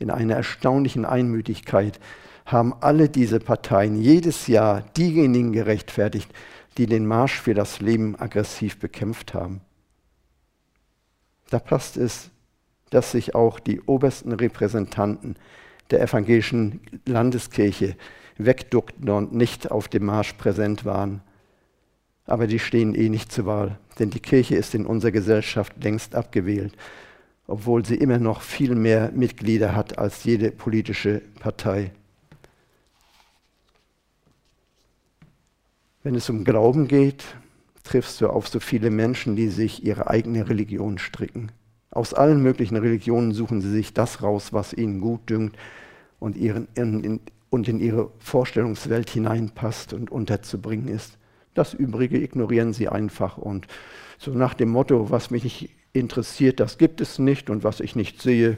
[0.00, 2.00] In einer erstaunlichen Einmütigkeit
[2.52, 6.30] haben alle diese Parteien jedes Jahr diejenigen gerechtfertigt,
[6.78, 9.60] die den Marsch für das Leben aggressiv bekämpft haben.
[11.50, 12.30] Da passt es,
[12.90, 15.36] dass sich auch die obersten Repräsentanten
[15.90, 17.96] der evangelischen Landeskirche
[18.38, 21.22] wegduckten und nicht auf dem Marsch präsent waren
[22.30, 26.14] aber die stehen eh nicht zur Wahl, denn die Kirche ist in unserer Gesellschaft längst
[26.14, 26.72] abgewählt,
[27.48, 31.90] obwohl sie immer noch viel mehr Mitglieder hat als jede politische Partei.
[36.02, 37.24] Wenn es um Glauben geht,
[37.84, 41.52] triffst du auf so viele Menschen, die sich ihre eigene Religion stricken.
[41.90, 45.58] Aus allen möglichen Religionen suchen sie sich das raus, was ihnen gut dünkt
[46.18, 47.20] und, ihren, in, in,
[47.50, 51.18] und in ihre Vorstellungswelt hineinpasst und unterzubringen ist.
[51.52, 53.66] Das Übrige ignorieren sie einfach und
[54.16, 57.94] so nach dem Motto, was mich nicht interessiert, das gibt es nicht und was ich
[57.94, 58.56] nicht sehe,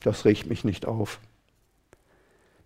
[0.00, 1.20] das regt mich nicht auf.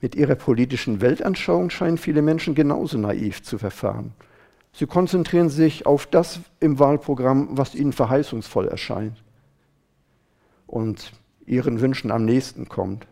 [0.05, 4.13] Mit ihrer politischen Weltanschauung scheinen viele Menschen genauso naiv zu verfahren.
[4.71, 9.25] Sie konzentrieren sich auf das im Wahlprogramm, was ihnen verheißungsvoll erscheint
[10.67, 11.13] und
[11.47, 13.07] ihren Wünschen am nächsten kommt.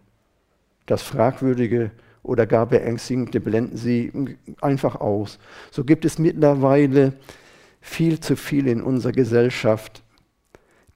[0.84, 5.38] Das Fragwürdige oder gar beängstigende blenden sie einfach aus.
[5.70, 7.14] So gibt es mittlerweile
[7.80, 10.02] viel zu viele in unserer Gesellschaft,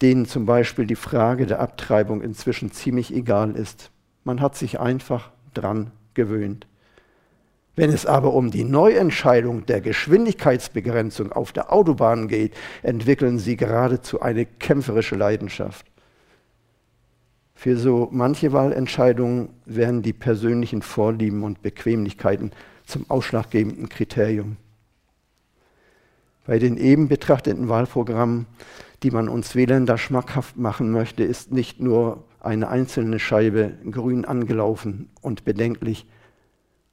[0.03, 3.91] denen zum Beispiel die Frage der Abtreibung inzwischen ziemlich egal ist.
[4.25, 6.67] Man hat sich einfach dran gewöhnt.
[7.77, 14.23] Wenn es aber um die Neuentscheidung der Geschwindigkeitsbegrenzung auf der Autobahn geht, entwickeln sie geradezu
[14.23, 15.87] eine kämpferische Leidenschaft.
[17.55, 22.53] Für so manche Wahlentscheidungen werden die persönlichen Vorlieben und Bequemlichkeiten
[22.87, 24.57] zum ausschlaggebenden Kriterium.
[26.47, 28.47] Bei den eben betrachteten Wahlprogrammen,
[29.03, 34.25] die man uns Wählern da schmackhaft machen möchte, ist nicht nur eine einzelne Scheibe grün
[34.25, 36.07] angelaufen und bedenklich,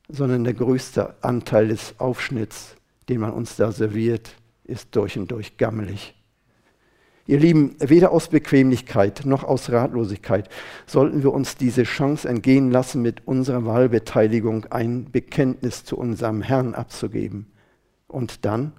[0.10, 2.76] sondern der größte Anteil des Aufschnitts,
[3.10, 6.16] den man uns da serviert, ist durch und durch gammelig.
[7.26, 10.49] Ihr Lieben, weder aus Bequemlichkeit noch aus Ratlosigkeit
[10.86, 16.76] sollten wir uns diese Chance entgehen lassen, mit unserer Wahlbeteiligung ein Bekenntnis zu unserem Herrn
[16.76, 17.47] abzugeben.
[18.08, 18.74] Und dann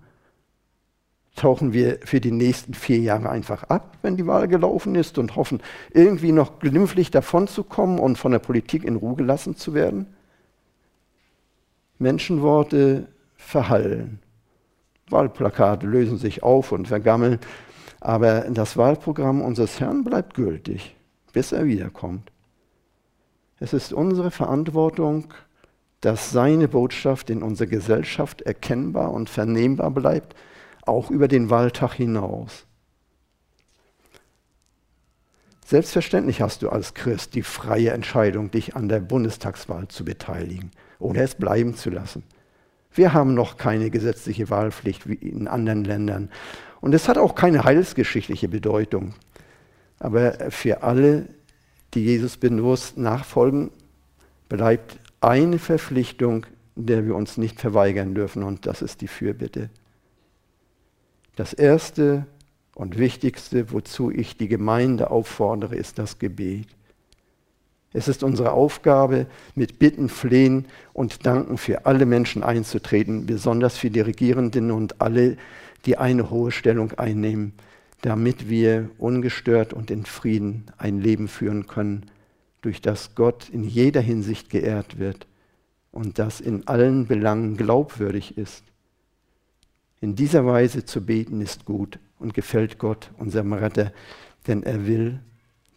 [1.35, 5.37] tauchen wir für die nächsten vier Jahre einfach ab, wenn die Wahl gelaufen ist und
[5.37, 5.61] hoffen,
[5.93, 10.07] irgendwie noch glimpflich davonzukommen und von der Politik in Ruhe gelassen zu werden?
[11.99, 14.21] Menschenworte verhallen.
[15.11, 17.39] Wahlplakate lösen sich auf und vergammeln.
[18.01, 20.95] Aber das Wahlprogramm unseres Herrn bleibt gültig,
[21.33, 22.31] bis er wiederkommt.
[23.59, 25.33] Es ist unsere Verantwortung,
[26.01, 30.35] dass seine Botschaft in unserer Gesellschaft erkennbar und vernehmbar bleibt,
[30.87, 32.67] auch über den Wahltag hinaus.
[35.65, 41.23] Selbstverständlich hast du als Christ die freie Entscheidung, dich an der Bundestagswahl zu beteiligen oder
[41.23, 42.23] es bleiben zu lassen.
[42.93, 46.31] Wir haben noch keine gesetzliche Wahlpflicht wie in anderen Ländern.
[46.81, 49.15] Und es hat auch keine heilsgeschichtliche Bedeutung.
[49.99, 51.27] Aber für alle,
[51.95, 53.71] die Jesus bewusst nachfolgen,
[54.49, 59.71] bleibt eine Verpflichtung, der wir uns nicht verweigern dürfen, und das ist die Fürbitte.
[61.37, 62.27] Das Erste
[62.75, 66.69] und Wichtigste, wozu ich die Gemeinde auffordere, ist das Gebet.
[67.93, 73.91] Es ist unsere Aufgabe, mit Bitten, Flehen und Danken für alle Menschen einzutreten, besonders für
[73.91, 75.37] die Regierenden und alle,
[75.87, 77.53] die eine hohe Stellung einnehmen,
[78.01, 82.07] damit wir ungestört und in Frieden ein Leben führen können,
[82.63, 85.27] durch das Gott in jeder Hinsicht geehrt wird
[85.93, 88.65] und das in allen Belangen glaubwürdig ist.
[90.05, 93.91] In dieser Weise zu beten ist gut und gefällt Gott, unserem Retter,
[94.47, 95.19] denn er will,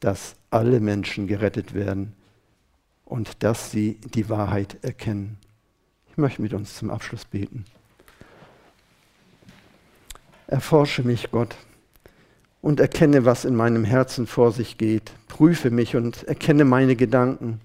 [0.02, 2.12] dass alle Menschen gerettet werden
[3.06, 5.38] und dass sie die Wahrheit erkennen.
[6.12, 7.64] Ich möchte mit uns zum Abschluss beten.
[10.48, 11.56] Erforsche mich, Gott,
[12.62, 15.10] und erkenne, was in meinem Herzen vor sich geht.
[15.30, 17.62] Prüfe mich und erkenne meine Gedanken.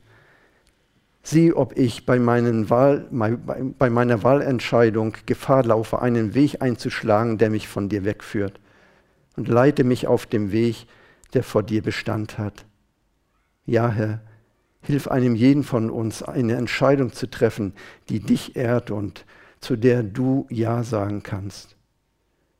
[1.22, 7.68] Sieh, ob ich bei, Wahl, bei meiner Wahlentscheidung Gefahr laufe, einen Weg einzuschlagen, der mich
[7.68, 8.58] von dir wegführt.
[9.36, 10.86] Und leite mich auf dem Weg,
[11.32, 12.66] der vor dir Bestand hat.
[13.64, 14.20] Ja, Herr,
[14.82, 17.72] Hilf einem jeden von uns, eine Entscheidung zu treffen,
[18.08, 19.24] die dich ehrt und
[19.60, 21.76] zu der du Ja sagen kannst.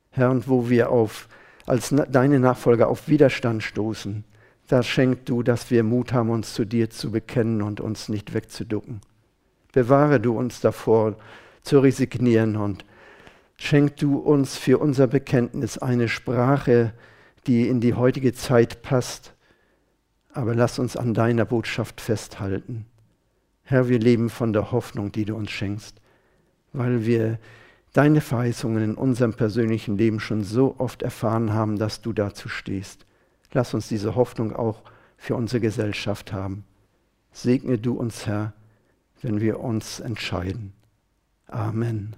[0.09, 1.27] Herr, und wo wir auf,
[1.65, 4.23] als deine Nachfolger auf Widerstand stoßen,
[4.67, 8.33] da schenk du, dass wir Mut haben, uns zu dir zu bekennen und uns nicht
[8.33, 9.01] wegzuducken.
[9.71, 11.17] Bewahre du uns davor,
[11.63, 12.85] zu resignieren und
[13.57, 16.93] schenk du uns für unser Bekenntnis eine Sprache,
[17.47, 19.33] die in die heutige Zeit passt.
[20.33, 22.85] Aber lass uns an deiner Botschaft festhalten.
[23.63, 26.01] Herr, wir leben von der Hoffnung, die du uns schenkst,
[26.73, 27.39] weil wir
[27.93, 33.05] deine Verheißungen in unserem persönlichen Leben schon so oft erfahren haben, dass du dazu stehst.
[33.53, 34.81] Lass uns diese Hoffnung auch
[35.17, 36.65] für unsere Gesellschaft haben.
[37.31, 38.53] Segne du uns, Herr,
[39.21, 40.73] wenn wir uns entscheiden.
[41.47, 42.15] Amen.